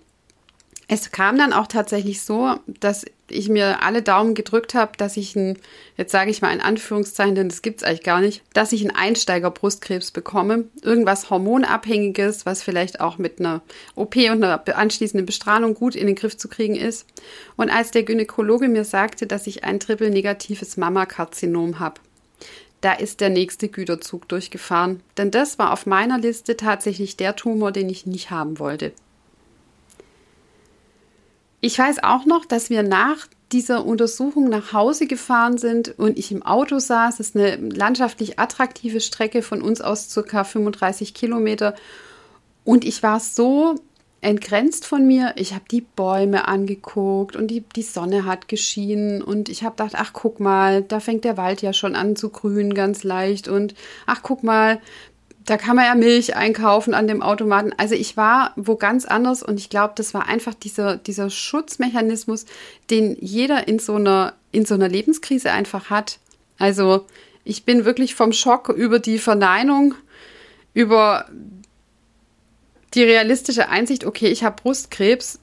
es 0.89 1.11
kam 1.11 1.37
dann 1.37 1.51
auch 1.51 1.67
tatsächlich 1.67 2.21
so, 2.21 2.55
dass 2.79 3.05
ich 3.29 3.49
mir 3.49 3.83
alle 3.83 4.01
Daumen 4.01 4.35
gedrückt 4.35 4.73
habe, 4.73 4.93
dass 4.97 5.17
ich 5.17 5.35
ein, 5.35 5.57
jetzt 5.97 6.13
sage 6.13 6.31
ich 6.31 6.41
mal 6.41 6.53
in 6.53 6.61
Anführungszeichen, 6.61 7.35
denn 7.35 7.49
das 7.49 7.61
gibt 7.61 7.81
es 7.81 7.83
eigentlich 7.83 8.03
gar 8.03 8.21
nicht, 8.21 8.41
dass 8.53 8.71
ich 8.71 8.81
einen 8.81 8.95
Einsteiger-Brustkrebs 8.95 10.11
bekomme. 10.11 10.63
Irgendwas 10.81 11.29
Hormonabhängiges, 11.29 12.45
was 12.45 12.63
vielleicht 12.63 13.01
auch 13.01 13.17
mit 13.17 13.41
einer 13.41 13.61
OP 13.95 14.15
und 14.15 14.41
einer 14.43 14.63
anschließenden 14.77 15.25
Bestrahlung 15.25 15.73
gut 15.73 15.93
in 15.93 16.07
den 16.07 16.15
Griff 16.15 16.37
zu 16.37 16.47
kriegen 16.47 16.75
ist. 16.75 17.05
Und 17.57 17.69
als 17.69 17.91
der 17.91 18.03
Gynäkologe 18.03 18.69
mir 18.69 18.85
sagte, 18.85 19.27
dass 19.27 19.45
ich 19.45 19.65
ein 19.65 19.81
triple-negatives 19.81 20.77
Mammakarzinom 20.77 21.79
habe, 21.79 21.99
da 22.79 22.93
ist 22.93 23.19
der 23.19 23.29
nächste 23.29 23.67
Güterzug 23.67 24.29
durchgefahren. 24.29 25.01
Denn 25.17 25.31
das 25.31 25.59
war 25.59 25.73
auf 25.73 25.85
meiner 25.85 26.17
Liste 26.17 26.55
tatsächlich 26.55 27.17
der 27.17 27.35
Tumor, 27.35 27.73
den 27.73 27.89
ich 27.89 28.05
nicht 28.05 28.31
haben 28.31 28.59
wollte. 28.59 28.93
Ich 31.59 31.79
weiß 31.79 32.03
auch 32.03 32.25
noch, 32.25 32.45
dass 32.45 32.69
wir 32.69 32.83
nach 32.83 33.27
dieser 33.51 33.85
Untersuchung 33.85 34.49
nach 34.49 34.73
Hause 34.73 35.07
gefahren 35.07 35.57
sind 35.57 35.97
und 35.97 36.19
ich 36.19 36.31
im 36.31 36.43
Auto 36.43 36.79
saß. 36.79 37.17
Das 37.17 37.29
ist 37.29 37.35
eine 37.35 37.55
landschaftlich 37.55 38.39
attraktive 38.39 38.99
Strecke 38.99 39.41
von 39.41 39.61
uns 39.61 39.81
aus 39.81 40.09
circa 40.09 40.43
35 40.43 41.13
Kilometer. 41.13 41.73
Und 42.63 42.83
ich 42.83 43.01
war 43.03 43.19
so 43.19 43.75
entgrenzt 44.19 44.85
von 44.85 45.07
mir. 45.07 45.33
Ich 45.37 45.53
habe 45.53 45.63
die 45.71 45.81
Bäume 45.81 46.47
angeguckt 46.47 47.35
und 47.35 47.47
die, 47.47 47.61
die 47.61 47.83
Sonne 47.83 48.25
hat 48.25 48.47
geschienen 48.47 49.21
und 49.21 49.47
ich 49.47 49.63
habe 49.63 49.75
gedacht, 49.75 49.95
ach 49.95 50.11
guck 50.11 50.39
mal, 50.39 50.81
da 50.81 50.99
fängt 50.99 51.23
der 51.23 51.37
Wald 51.37 51.61
ja 51.61 51.71
schon 51.71 51.95
an 51.95 52.15
zu 52.15 52.29
grünen 52.29 52.73
ganz 52.73 53.03
leicht 53.03 53.47
und 53.47 53.75
ach 54.05 54.21
guck 54.23 54.43
mal, 54.43 54.81
da 55.47 55.55
kann 55.55 55.77
man 55.77 55.85
ja 55.85 55.95
Milch 55.95 56.35
einkaufen 56.35 56.93
an 56.93 57.07
dem 57.07 57.21
Automaten. 57.21 57.71
Also 57.77 57.95
ich 57.95 58.17
war 58.17 58.51
wo 58.57 58.75
ganz 58.75 59.05
anders 59.05 59.41
und 59.41 59.57
ich 59.57 59.69
glaube, 59.69 59.93
das 59.95 60.13
war 60.13 60.27
einfach 60.27 60.53
dieser, 60.53 60.97
dieser 60.97 61.29
Schutzmechanismus, 61.29 62.45
den 62.89 63.15
jeder 63.21 63.65
in 63.65 63.79
so 63.79 63.95
einer, 63.95 64.33
in 64.51 64.65
so 64.65 64.73
einer 64.73 64.89
Lebenskrise 64.89 65.51
einfach 65.51 65.89
hat. 65.89 66.19
Also 66.57 67.05
ich 67.45 67.63
bin 67.63 67.85
wirklich 67.85 68.13
vom 68.13 68.33
Schock 68.33 68.67
über 68.67 68.99
die 68.99 69.19
Verneinung, 69.19 69.95
über 70.73 71.29
die 72.93 73.03
realistische 73.03 73.69
Einsicht, 73.69 74.05
okay, 74.05 74.27
ich 74.27 74.43
habe 74.43 74.61
Brustkrebs. 74.61 75.39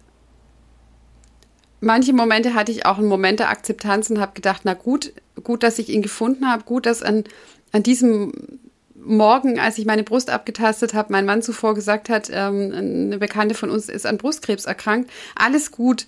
Manche 1.81 2.13
Momente 2.13 2.53
hatte 2.53 2.73
ich 2.73 2.85
auch 2.85 2.99
einen 2.99 3.09
Moment 3.09 3.41
der 3.41 3.49
Akzeptanz 3.49 4.11
und 4.11 4.21
habe 4.21 4.35
gedacht, 4.35 4.63
na 4.65 4.75
gut, 4.75 5.15
gut, 5.43 5.63
dass 5.63 5.79
ich 5.79 5.89
ihn 5.89 6.03
gefunden 6.03 6.47
habe, 6.47 6.65
gut, 6.65 6.85
dass 6.85 7.03
an, 7.03 7.25
an 7.73 7.83
diesem 7.83 8.61
Morgen, 9.05 9.59
als 9.59 9.79
ich 9.79 9.87
meine 9.87 10.03
Brust 10.03 10.31
abgetastet 10.31 10.95
habe, 10.95 11.13
mein 11.13 11.27
Mann 11.27 11.43
zuvor 11.43 11.75
gesagt 11.75 12.09
hat, 12.09 12.31
ähm, 12.33 12.73
eine 12.75 13.19
Bekannte 13.19 13.55
von 13.55 13.71
uns 13.71 13.89
ist 13.89 14.07
an 14.07 14.19
Brustkrebs 14.19 14.65
erkrankt. 14.65 15.11
Alles 15.35 15.71
gut. 15.71 16.07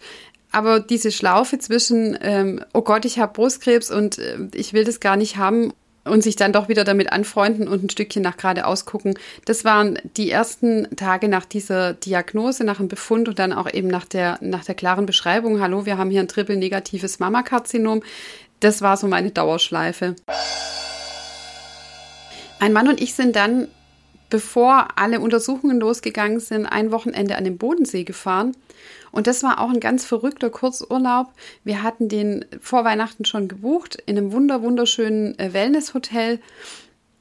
Aber 0.53 0.81
diese 0.81 1.11
Schlaufe 1.11 1.59
zwischen, 1.59 2.17
ähm, 2.23 2.65
oh 2.73 2.83
Gott, 2.83 3.05
ich 3.05 3.19
habe 3.19 3.33
Brustkrebs 3.33 3.91
und 3.91 4.19
äh, 4.19 4.39
ich 4.55 4.73
will 4.73 4.85
das 4.85 5.01
gar 5.01 5.17
nicht 5.17 5.37
haben 5.37 5.73
und 6.07 6.23
sich 6.23 6.37
dann 6.37 6.53
doch 6.53 6.69
wieder 6.69 6.85
damit 6.85 7.13
anfreunden 7.13 7.69
und 7.69 7.85
ein 7.85 7.91
Stückchen 7.91 8.23
nach 8.23 8.37
geradeaus 8.37 8.85
gucken. 8.85 9.19
Das 9.45 9.65
waren 9.65 9.99
die 10.17 10.31
ersten 10.31 10.89
Tage 10.97 11.29
nach 11.29 11.45
dieser 11.45 11.95
Diagnose, 11.95 12.65
nach 12.65 12.79
dem 12.79 12.89
Befund 12.89 13.29
und 13.29 13.39
dann 13.39 13.53
auch 13.53 13.73
eben 13.73 13.89
nach 13.89 14.05
der, 14.05 14.39
nach 14.41 14.65
der 14.65 14.75
klaren 14.75 15.07
Beschreibung. 15.07 15.61
Hallo, 15.61 15.85
wir 15.85 15.99
haben 15.99 16.11
hier 16.11 16.21
ein 16.21 16.29
triple-negatives 16.29 17.19
Mammakarzinom. 17.19 18.03
Das 18.61 18.81
war 18.81 18.97
so 18.97 19.07
meine 19.07 19.33
Dauerschleife. 19.33 20.17
Mein 22.61 22.73
Mann 22.73 22.89
und 22.89 23.01
ich 23.01 23.15
sind 23.15 23.37
dann, 23.37 23.69
bevor 24.31 24.89
alle 24.97 25.21
Untersuchungen 25.21 25.79
losgegangen 25.79 26.41
sind, 26.41 26.67
ein 26.67 26.91
Wochenende 26.91 27.37
an 27.37 27.45
den 27.45 27.59
Bodensee 27.59 28.05
gefahren. 28.05 28.57
Und 29.13 29.27
das 29.27 29.43
war 29.43 29.61
auch 29.61 29.71
ein 29.71 29.81
ganz 29.81 30.05
verrückter 30.05 30.51
Kurzurlaub. 30.51 31.29
Wir 31.65 31.83
hatten 31.83 32.09
den 32.09 32.45
vor 32.61 32.85
Weihnachten 32.85 33.25
schon 33.25 33.49
gebucht 33.49 34.03
in 34.07 34.19
einem 34.19 34.33
wunder 34.33 34.63
wunderschönen 34.63 35.39
äh, 35.39 35.53
Wellnesshotel. 35.53 36.41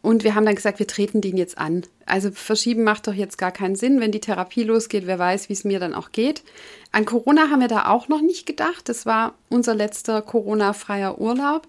Und 0.05 0.23
wir 0.23 0.35
haben 0.35 0.45
dann 0.45 0.55
gesagt, 0.55 0.79
wir 0.79 0.87
treten 0.87 1.21
den 1.21 1.35
jetzt 1.35 1.57
an. 1.57 1.83
Also 2.05 2.29
verschieben 2.31 2.83
macht 2.83 3.07
doch 3.07 3.13
jetzt 3.13 3.37
gar 3.37 3.51
keinen 3.51 3.75
Sinn, 3.75 3.99
wenn 3.99 4.11
die 4.11 4.19
Therapie 4.19 4.63
losgeht. 4.63 5.07
Wer 5.07 5.17
weiß, 5.17 5.49
wie 5.49 5.53
es 5.53 5.63
mir 5.63 5.79
dann 5.79 5.95
auch 5.95 6.11
geht. 6.11 6.43
An 6.91 7.05
Corona 7.05 7.49
haben 7.49 7.61
wir 7.61 7.67
da 7.67 7.87
auch 7.87 8.07
noch 8.07 8.21
nicht 8.21 8.45
gedacht. 8.45 8.87
Das 8.87 9.05
war 9.05 9.33
unser 9.49 9.73
letzter 9.73 10.21
Corona-freier 10.21 11.19
Urlaub 11.19 11.67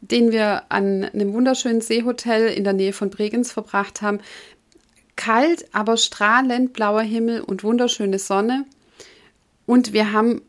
den 0.00 0.32
wir 0.32 0.64
an 0.68 1.04
einem 1.04 1.32
wunderschönen 1.32 1.80
Seehotel 1.80 2.48
in 2.48 2.64
der 2.64 2.72
Nähe 2.72 2.92
von 2.92 3.10
Bregenz 3.10 3.52
verbracht 3.52 4.02
haben. 4.02 4.20
Kalt, 5.16 5.66
aber 5.72 5.96
strahlend 5.96 6.72
blauer 6.72 7.02
Himmel 7.02 7.40
und 7.40 7.64
wunderschöne 7.64 8.18
Sonne. 8.18 8.64
Und 9.64 9.92
wir 9.92 10.12
haben, 10.12 10.42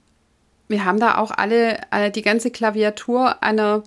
wir 0.67 0.86
haben 0.86 1.00
da 1.00 1.17
auch 1.17 1.32
alle, 1.32 1.91
alle 1.91 2.12
die 2.12 2.21
ganze 2.21 2.52
Klaviatur 2.52 3.41
einer 3.41 3.84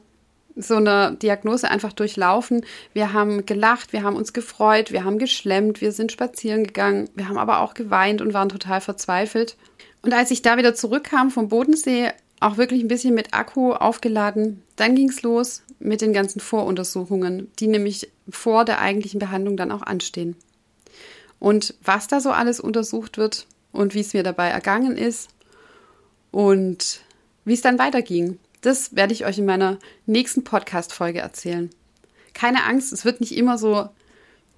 so 0.62 0.76
einer 0.76 1.12
Diagnose 1.12 1.70
einfach 1.70 1.92
durchlaufen. 1.92 2.64
Wir 2.92 3.12
haben 3.12 3.46
gelacht, 3.46 3.92
wir 3.92 4.02
haben 4.02 4.16
uns 4.16 4.32
gefreut, 4.32 4.92
wir 4.92 5.04
haben 5.04 5.18
geschlemmt, 5.18 5.80
wir 5.80 5.92
sind 5.92 6.12
spazieren 6.12 6.64
gegangen, 6.64 7.08
wir 7.14 7.28
haben 7.28 7.38
aber 7.38 7.60
auch 7.60 7.74
geweint 7.74 8.20
und 8.20 8.34
waren 8.34 8.48
total 8.48 8.80
verzweifelt. 8.80 9.56
Und 10.02 10.14
als 10.14 10.30
ich 10.30 10.42
da 10.42 10.56
wieder 10.56 10.74
zurückkam 10.74 11.30
vom 11.30 11.48
Bodensee, 11.48 12.12
auch 12.40 12.56
wirklich 12.56 12.82
ein 12.82 12.88
bisschen 12.88 13.14
mit 13.14 13.32
Akku 13.34 13.72
aufgeladen. 13.72 14.62
Dann 14.76 14.94
ging 14.94 15.10
es 15.10 15.22
los 15.22 15.62
mit 15.78 16.00
den 16.00 16.12
ganzen 16.12 16.40
Voruntersuchungen, 16.40 17.50
die 17.58 17.68
nämlich 17.68 18.10
vor 18.28 18.64
der 18.64 18.80
eigentlichen 18.80 19.20
Behandlung 19.20 19.56
dann 19.56 19.70
auch 19.70 19.82
anstehen. 19.82 20.36
Und 21.38 21.74
was 21.84 22.08
da 22.08 22.20
so 22.20 22.30
alles 22.30 22.60
untersucht 22.60 23.18
wird 23.18 23.46
und 23.72 23.94
wie 23.94 24.00
es 24.00 24.14
mir 24.14 24.22
dabei 24.22 24.48
ergangen 24.48 24.96
ist 24.96 25.28
und 26.30 27.02
wie 27.44 27.54
es 27.54 27.62
dann 27.62 27.78
weiterging, 27.78 28.38
das 28.60 28.94
werde 28.94 29.12
ich 29.12 29.24
euch 29.24 29.38
in 29.38 29.46
meiner 29.46 29.78
nächsten 30.06 30.44
Podcast-Folge 30.44 31.20
erzählen. 31.20 31.70
Keine 32.34 32.64
Angst, 32.64 32.92
es 32.92 33.04
wird 33.04 33.20
nicht 33.20 33.36
immer 33.36 33.58
so 33.58 33.88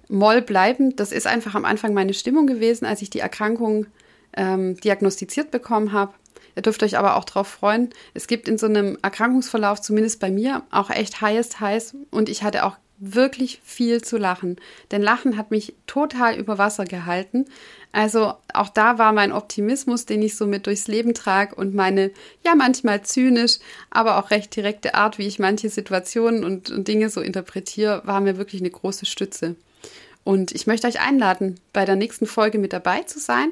moll 0.09 0.41
bleiben. 0.41 0.95
Das 0.95 1.11
ist 1.11 1.27
einfach 1.27 1.55
am 1.55 1.65
Anfang 1.65 1.93
meine 1.93 2.13
Stimmung 2.13 2.47
gewesen, 2.47 2.85
als 2.85 3.01
ich 3.01 3.09
die 3.09 3.19
Erkrankung 3.19 3.87
ähm, 4.35 4.77
diagnostiziert 4.77 5.51
bekommen 5.51 5.91
habe. 5.91 6.13
Ihr 6.55 6.61
dürft 6.61 6.83
euch 6.83 6.97
aber 6.97 7.15
auch 7.15 7.25
darauf 7.25 7.47
freuen. 7.47 7.89
Es 8.13 8.27
gibt 8.27 8.47
in 8.47 8.57
so 8.57 8.67
einem 8.67 8.97
Erkrankungsverlauf, 9.01 9.81
zumindest 9.81 10.19
bei 10.19 10.29
mir, 10.29 10.63
auch 10.69 10.89
echt 10.89 11.21
highest 11.21 11.59
highs 11.59 11.95
und 12.11 12.29
ich 12.29 12.43
hatte 12.43 12.65
auch 12.65 12.77
wirklich 12.97 13.59
viel 13.63 14.01
zu 14.01 14.17
lachen. 14.17 14.57
Denn 14.91 15.01
Lachen 15.01 15.37
hat 15.37 15.51
mich 15.51 15.73
total 15.87 16.35
über 16.37 16.57
Wasser 16.57 16.85
gehalten. 16.85 17.45
Also 17.91 18.33
auch 18.53 18.69
da 18.69 18.97
war 18.97 19.13
mein 19.13 19.31
Optimismus, 19.31 20.05
den 20.05 20.21
ich 20.21 20.35
so 20.35 20.47
mit 20.47 20.65
durchs 20.67 20.87
Leben 20.87 21.13
trage 21.13 21.55
und 21.55 21.75
meine, 21.75 22.11
ja, 22.43 22.55
manchmal 22.55 23.03
zynisch, 23.03 23.59
aber 23.89 24.17
auch 24.17 24.31
recht 24.31 24.55
direkte 24.55 24.95
Art, 24.95 25.17
wie 25.17 25.27
ich 25.27 25.39
manche 25.39 25.69
Situationen 25.69 26.43
und, 26.43 26.71
und 26.71 26.87
Dinge 26.87 27.09
so 27.09 27.21
interpretiere, 27.21 28.01
war 28.05 28.21
mir 28.21 28.37
wirklich 28.37 28.61
eine 28.61 28.71
große 28.71 29.05
Stütze. 29.05 29.55
Und 30.23 30.53
ich 30.53 30.67
möchte 30.67 30.87
euch 30.87 31.01
einladen, 31.01 31.59
bei 31.73 31.85
der 31.85 31.95
nächsten 31.95 32.25
Folge 32.25 32.57
mit 32.57 32.73
dabei 32.73 33.03
zu 33.03 33.19
sein 33.19 33.51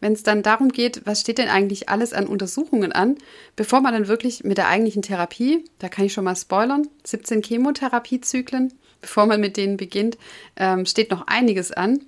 wenn 0.00 0.12
es 0.12 0.22
dann 0.22 0.42
darum 0.42 0.70
geht, 0.70 1.02
was 1.04 1.20
steht 1.20 1.38
denn 1.38 1.48
eigentlich 1.48 1.88
alles 1.88 2.12
an 2.12 2.26
Untersuchungen 2.26 2.92
an, 2.92 3.16
bevor 3.56 3.80
man 3.80 3.92
dann 3.92 4.08
wirklich 4.08 4.44
mit 4.44 4.58
der 4.58 4.68
eigentlichen 4.68 5.02
Therapie, 5.02 5.64
da 5.78 5.88
kann 5.88 6.04
ich 6.04 6.12
schon 6.12 6.24
mal 6.24 6.36
spoilern, 6.36 6.88
17 7.04 7.42
Chemotherapiezyklen, 7.42 8.72
bevor 9.00 9.26
man 9.26 9.40
mit 9.40 9.56
denen 9.56 9.76
beginnt, 9.76 10.18
ähm, 10.56 10.86
steht 10.86 11.10
noch 11.10 11.26
einiges 11.26 11.72
an. 11.72 12.06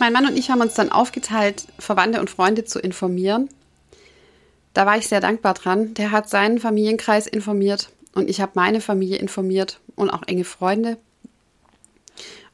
Mein 0.00 0.12
Mann 0.12 0.26
und 0.26 0.38
ich 0.38 0.50
haben 0.50 0.60
uns 0.60 0.74
dann 0.74 0.92
aufgeteilt, 0.92 1.66
Verwandte 1.78 2.20
und 2.20 2.30
Freunde 2.30 2.64
zu 2.64 2.78
informieren. 2.78 3.48
Da 4.74 4.86
war 4.86 4.96
ich 4.96 5.08
sehr 5.08 5.20
dankbar 5.20 5.54
dran. 5.54 5.94
Der 5.94 6.12
hat 6.12 6.30
seinen 6.30 6.60
Familienkreis 6.60 7.26
informiert 7.26 7.90
und 8.14 8.30
ich 8.30 8.40
habe 8.40 8.52
meine 8.54 8.80
Familie 8.80 9.18
informiert 9.18 9.80
und 9.96 10.10
auch 10.10 10.22
enge 10.26 10.44
Freunde. 10.44 10.98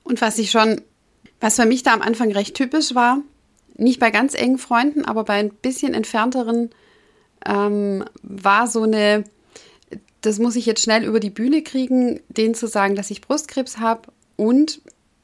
Und 0.04 0.20
was 0.20 0.38
ich 0.38 0.50
schon, 0.50 0.80
was 1.40 1.56
für 1.56 1.66
mich 1.66 1.82
da 1.82 1.92
am 1.92 2.02
Anfang 2.02 2.32
recht 2.32 2.54
typisch 2.54 2.94
war, 2.94 3.18
nicht 3.76 4.00
bei 4.00 4.10
ganz 4.10 4.34
engen 4.34 4.58
Freunden, 4.58 5.04
aber 5.04 5.24
bei 5.24 5.34
ein 5.34 5.50
bisschen 5.50 5.94
entfernteren 5.94 6.70
ähm, 7.46 8.04
war 8.22 8.66
so 8.66 8.82
eine, 8.82 9.24
das 10.20 10.38
muss 10.38 10.56
ich 10.56 10.66
jetzt 10.66 10.82
schnell 10.82 11.04
über 11.04 11.20
die 11.20 11.30
Bühne 11.30 11.62
kriegen, 11.62 12.20
denen 12.28 12.54
zu 12.54 12.66
sagen, 12.66 12.94
dass 12.94 13.10
ich 13.10 13.20
Brustkrebs 13.20 13.78
habe 13.78 14.08
und 14.36 14.80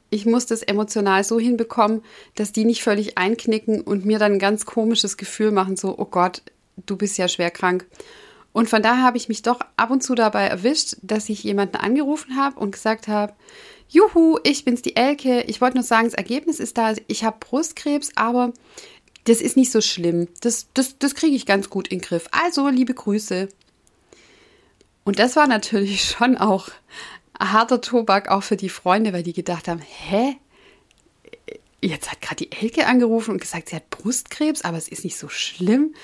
ich 0.09 0.25
muss 0.25 0.45
das 0.45 0.61
emotional 0.61 1.23
so 1.23 1.39
hinbekommen, 1.39 2.03
dass 2.35 2.51
die 2.51 2.65
nicht 2.65 2.83
völlig 2.83 3.17
einknicken 3.17 3.81
und 3.81 4.05
mir 4.05 4.19
dann 4.19 4.33
ein 4.33 4.39
ganz 4.39 4.65
komisches 4.65 5.15
Gefühl 5.15 5.51
machen, 5.51 5.77
so, 5.77 5.97
oh 5.97 6.05
Gott, 6.05 6.43
du 6.85 6.97
bist 6.97 7.17
ja 7.17 7.29
schwer 7.29 7.49
krank. 7.49 7.87
Und 8.53 8.69
von 8.69 8.83
daher 8.83 9.03
habe 9.03 9.15
ich 9.15 9.29
mich 9.29 9.41
doch 9.41 9.61
ab 9.77 9.89
und 9.89 10.03
zu 10.03 10.13
dabei 10.13 10.43
erwischt, 10.47 10.97
dass 11.01 11.29
ich 11.29 11.43
jemanden 11.43 11.77
angerufen 11.77 12.35
habe 12.35 12.59
und 12.59 12.71
gesagt 12.71 13.07
habe, 13.07 13.33
Juhu, 13.91 14.39
ich 14.43 14.63
bin's 14.63 14.81
die 14.81 14.95
Elke. 14.95 15.41
Ich 15.41 15.59
wollte 15.59 15.75
nur 15.75 15.83
sagen, 15.83 16.05
das 16.05 16.13
Ergebnis 16.13 16.61
ist 16.61 16.77
da. 16.77 16.95
Ich 17.07 17.25
habe 17.25 17.37
Brustkrebs, 17.41 18.11
aber 18.15 18.53
das 19.25 19.41
ist 19.41 19.57
nicht 19.57 19.69
so 19.69 19.81
schlimm. 19.81 20.29
Das, 20.39 20.67
das, 20.73 20.97
das 20.97 21.13
kriege 21.13 21.35
ich 21.35 21.45
ganz 21.45 21.69
gut 21.69 21.89
in 21.89 21.99
den 21.99 22.05
Griff. 22.05 22.27
Also, 22.31 22.69
liebe 22.69 22.93
Grüße. 22.93 23.49
Und 25.03 25.19
das 25.19 25.35
war 25.35 25.45
natürlich 25.45 26.03
schon 26.09 26.37
auch 26.37 26.69
harter 27.37 27.81
Tobak 27.81 28.29
auch 28.29 28.43
für 28.43 28.55
die 28.55 28.69
Freunde, 28.69 29.11
weil 29.11 29.23
die 29.23 29.33
gedacht 29.33 29.67
haben, 29.67 29.81
hä? 29.81 30.37
Jetzt 31.81 32.11
hat 32.11 32.21
gerade 32.21 32.45
die 32.45 32.51
Elke 32.51 32.85
angerufen 32.85 33.31
und 33.31 33.41
gesagt, 33.41 33.69
sie 33.69 33.75
hat 33.75 33.89
Brustkrebs, 33.89 34.61
aber 34.61 34.77
es 34.77 34.87
ist 34.87 35.03
nicht 35.03 35.17
so 35.17 35.27
schlimm. 35.27 35.95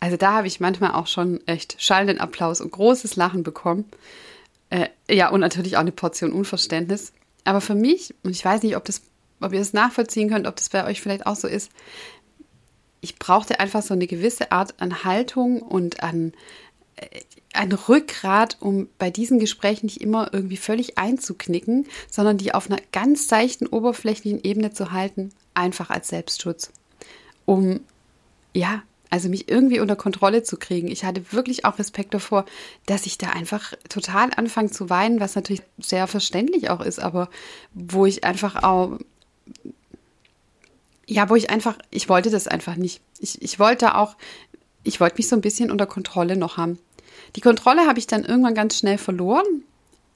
Also 0.00 0.16
da 0.16 0.32
habe 0.32 0.48
ich 0.48 0.58
manchmal 0.58 0.92
auch 0.92 1.06
schon 1.06 1.46
echt 1.46 1.76
schallenden 1.78 2.18
Applaus 2.18 2.60
und 2.60 2.72
großes 2.72 3.16
Lachen 3.16 3.44
bekommen. 3.44 3.84
Äh, 4.70 4.88
ja, 5.08 5.28
und 5.28 5.40
natürlich 5.40 5.76
auch 5.76 5.82
eine 5.82 5.92
Portion 5.92 6.32
Unverständnis. 6.32 7.12
Aber 7.44 7.60
für 7.60 7.74
mich, 7.74 8.14
und 8.22 8.30
ich 8.30 8.44
weiß 8.44 8.62
nicht, 8.62 8.76
ob, 8.76 8.84
das, 8.84 9.02
ob 9.40 9.52
ihr 9.52 9.58
das 9.58 9.72
nachvollziehen 9.72 10.28
könnt, 10.28 10.46
ob 10.46 10.56
das 10.56 10.68
bei 10.68 10.84
euch 10.86 11.00
vielleicht 11.00 11.26
auch 11.26 11.36
so 11.36 11.48
ist, 11.48 11.70
ich 13.00 13.18
brauchte 13.18 13.60
einfach 13.60 13.82
so 13.82 13.94
eine 13.94 14.06
gewisse 14.06 14.52
Art 14.52 14.74
an 14.80 15.04
Haltung 15.04 15.62
und 15.62 16.02
an 16.02 16.32
äh, 16.96 17.20
ein 17.52 17.72
Rückgrat, 17.72 18.58
um 18.60 18.88
bei 18.98 19.10
diesen 19.10 19.38
Gesprächen 19.38 19.86
nicht 19.86 20.00
immer 20.00 20.32
irgendwie 20.32 20.56
völlig 20.56 20.98
einzuknicken, 20.98 21.86
sondern 22.08 22.38
die 22.38 22.54
auf 22.54 22.70
einer 22.70 22.80
ganz 22.92 23.26
seichten, 23.26 23.66
oberflächlichen 23.66 24.42
Ebene 24.44 24.72
zu 24.72 24.92
halten, 24.92 25.30
einfach 25.54 25.90
als 25.90 26.08
Selbstschutz. 26.08 26.70
Um, 27.46 27.80
ja, 28.54 28.82
Also 29.10 29.28
mich 29.28 29.48
irgendwie 29.48 29.80
unter 29.80 29.96
Kontrolle 29.96 30.44
zu 30.44 30.56
kriegen. 30.56 30.88
Ich 30.88 31.04
hatte 31.04 31.32
wirklich 31.32 31.64
auch 31.64 31.80
Respekt 31.80 32.14
davor, 32.14 32.44
dass 32.86 33.06
ich 33.06 33.18
da 33.18 33.30
einfach 33.30 33.74
total 33.88 34.30
anfange 34.36 34.70
zu 34.70 34.88
weinen, 34.88 35.18
was 35.18 35.34
natürlich 35.34 35.62
sehr 35.78 36.06
verständlich 36.06 36.70
auch 36.70 36.80
ist, 36.80 37.00
aber 37.00 37.28
wo 37.74 38.06
ich 38.06 38.22
einfach 38.22 38.62
auch, 38.62 38.98
ja, 41.06 41.28
wo 41.28 41.34
ich 41.34 41.50
einfach, 41.50 41.76
ich 41.90 42.08
wollte 42.08 42.30
das 42.30 42.46
einfach 42.46 42.76
nicht. 42.76 43.00
Ich, 43.18 43.42
ich 43.42 43.58
wollte 43.58 43.96
auch, 43.96 44.16
ich 44.84 45.00
wollte 45.00 45.16
mich 45.16 45.28
so 45.28 45.34
ein 45.34 45.42
bisschen 45.42 45.72
unter 45.72 45.86
Kontrolle 45.86 46.36
noch 46.36 46.56
haben. 46.56 46.78
Die 47.34 47.40
Kontrolle 47.40 47.86
habe 47.86 47.98
ich 47.98 48.06
dann 48.06 48.24
irgendwann 48.24 48.54
ganz 48.54 48.78
schnell 48.78 48.96
verloren, 48.96 49.64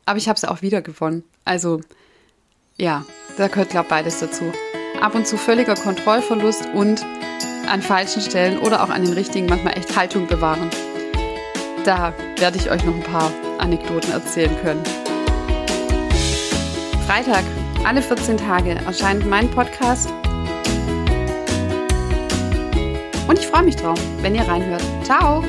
aber 0.06 0.18
ich 0.18 0.28
habe 0.28 0.38
sie 0.38 0.48
auch 0.48 0.62
wieder 0.62 0.82
gewonnen. 0.82 1.24
Also, 1.44 1.80
ja, 2.76 3.04
da 3.36 3.48
gehört, 3.48 3.70
glaube 3.70 3.86
ich, 3.86 3.90
beides 3.90 4.20
dazu. 4.20 4.52
Ab 5.00 5.16
und 5.16 5.26
zu 5.26 5.36
völliger 5.36 5.74
Kontrollverlust 5.74 6.66
und 6.74 7.04
an 7.68 7.82
falschen 7.82 8.22
Stellen 8.22 8.58
oder 8.58 8.82
auch 8.82 8.90
an 8.90 9.04
den 9.04 9.12
richtigen 9.12 9.46
manchmal 9.46 9.76
echt 9.76 9.96
Haltung 9.96 10.26
bewahren. 10.26 10.70
Da 11.84 12.12
werde 12.38 12.58
ich 12.58 12.70
euch 12.70 12.84
noch 12.84 12.94
ein 12.94 13.02
paar 13.02 13.30
Anekdoten 13.58 14.12
erzählen 14.12 14.56
können. 14.62 14.82
Freitag, 17.06 17.44
alle 17.84 18.00
14 18.00 18.38
Tage 18.38 18.76
erscheint 18.86 19.26
mein 19.26 19.50
Podcast. 19.50 20.10
Und 23.26 23.38
ich 23.38 23.46
freue 23.46 23.62
mich 23.62 23.76
drauf, 23.76 24.00
wenn 24.22 24.34
ihr 24.34 24.48
reinhört. 24.48 24.82
Ciao! 25.02 25.44